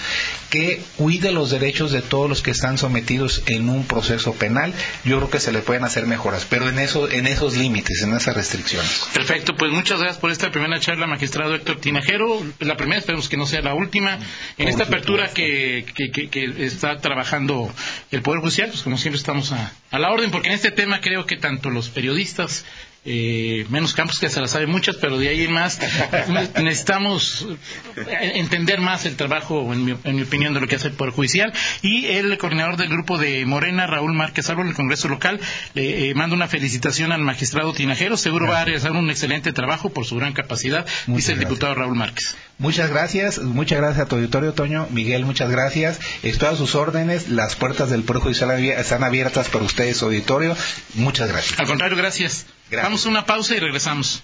que 0.50 0.82
cuide 0.96 1.32
los 1.32 1.52
derechos 1.52 1.92
de 1.92 2.02
todos 2.02 2.28
los 2.28 2.42
que 2.42 2.50
están 2.50 2.80
sometidos 2.80 3.44
en 3.46 3.70
un 3.70 3.86
proceso 3.86 4.34
penal. 4.34 4.74
Yo 5.04 5.18
creo 5.18 5.30
que 5.30 5.40
se 5.40 5.52
le 5.52 5.60
pueden 5.60 5.84
hacer 5.84 6.08
mejoras, 6.08 6.48
pero 6.50 6.68
en, 6.68 6.80
eso, 6.80 7.12
en 7.12 7.28
esos 7.28 7.58
límites, 7.58 8.02
en 8.02 8.16
esas 8.16 8.36
restricciones. 8.36 9.06
Perfecto, 9.14 9.54
pues 9.56 9.72
muchas 9.72 10.00
gracias 10.00 10.20
por 10.20 10.32
esta 10.32 10.50
primera 10.50 10.80
charla, 10.80 11.06
magistrado 11.06 11.54
Héctor 11.54 11.80
Tinajero. 11.80 12.42
La 12.58 12.76
primera, 12.76 12.98
esperemos 12.98 13.30
que 13.30 13.38
no 13.38 13.46
sea 13.46 13.62
la 13.62 13.76
última. 13.76 14.18
En 14.58 14.68
esta 14.68 14.86
apertura 14.86 15.30
que, 15.30 15.86
que, 15.94 16.10
que 16.10 16.55
está 16.58 17.00
trabajando 17.00 17.74
el 18.12 18.22
Poder 18.22 18.42
Judicial, 18.42 18.70
pues 18.70 18.82
como 18.84 18.98
siempre 18.98 19.18
estamos 19.18 19.52
a, 19.52 19.72
la 19.92 20.12
orden, 20.12 20.32
porque 20.32 20.50
en 20.50 20.56
este 20.56 20.72
tema 20.72 21.02
creo 21.02 21.26
que 21.26 21.38
tanto 21.38 21.70
los 21.70 21.90
periodistas 21.90 22.66
eh, 23.06 23.66
menos 23.70 23.94
campos 23.94 24.20
que 24.20 24.30
se 24.30 24.42
las 24.42 24.52
sabe 24.52 24.66
muchas, 24.66 24.96
pero 24.96 25.18
de 25.18 25.30
ahí 25.30 25.44
en 25.44 25.52
más 25.52 25.80
necesitamos 26.62 27.48
entender 28.10 28.82
más 28.82 29.06
el 29.06 29.16
trabajo, 29.16 29.72
en 29.74 29.86
mi, 29.86 30.22
opinión, 30.24 30.54
de 30.54 30.60
lo 30.60 30.68
que 30.68 30.76
hace 30.76 30.88
el 30.88 30.94
Poder 30.94 31.14
Judicial. 31.14 31.54
Y 31.82 32.08
el 32.08 32.38
coordinador 32.38 32.78
del 32.78 32.90
grupo 32.90 33.18
de 33.18 33.46
Morena, 33.46 33.86
Raúl 33.86 34.14
Márquez 34.14 34.50
Árbol, 34.50 34.68
el 34.68 34.74
Congreso 34.74 35.08
local, 35.08 35.40
le 35.76 36.10
eh, 36.10 36.16
mando 36.16 36.36
una 36.36 36.48
felicitación 36.48 37.12
al 37.12 37.22
magistrado 37.22 37.74
Tinajero. 37.74 38.18
Seguro 38.18 38.48
va 38.48 38.62
a 38.62 38.66
realizar 38.66 38.92
un 38.92 39.10
excelente 39.10 39.54
trabajo 39.54 39.90
por 39.90 40.06
su 40.06 40.16
gran 40.16 40.34
capacidad, 40.34 40.86
dice 41.06 41.34
el 41.34 41.40
diputado 41.40 41.76
Raúl 41.76 41.96
Márquez. 41.96 42.36
Muchas 42.58 42.90
gracias, 42.90 43.40
muchas 43.40 43.80
gracias 43.80 44.06
a 44.06 44.08
tu 44.08 44.16
auditorio, 44.16 44.54
Toño. 44.54 44.88
Miguel, 44.90 45.26
muchas 45.26 45.52
gracias. 45.52 46.00
Estoy 46.24 46.50
a 46.50 46.56
sus 46.56 46.74
órdenes. 46.74 47.30
Las 47.30 47.56
puertas 47.56 47.90
del 47.90 48.04
Poder 48.04 48.24
Judicial 48.24 48.52
están 48.52 49.04
abiertas 49.04 49.50
para 49.50 49.66
ustedes, 49.66 50.02
auditorio. 50.02 50.56
Muchas 50.96 51.28
gracias. 51.28 51.60
Al 51.60 51.68
contrario, 51.68 51.98
gracias. 52.76 52.92
Vamos 52.92 53.06
a 53.06 53.10
una 53.10 53.26
pausa 53.26 53.56
y 53.56 53.60
regresamos. 53.60 54.24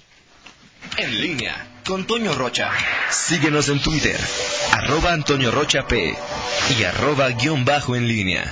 En 0.98 1.22
línea 1.22 1.68
con 1.86 2.06
Toño 2.06 2.34
Rocha. 2.36 2.70
Síguenos 3.10 3.70
en 3.70 3.82
Twitter, 3.82 4.20
arroba 4.72 5.14
Antonio 5.14 5.52
Rocha 5.52 5.88
P 5.88 6.16
y 6.78 6.84
arroba 6.84 7.30
guion 7.30 7.66
bajo 7.66 7.96
en 7.96 8.08
línea. 8.08 8.52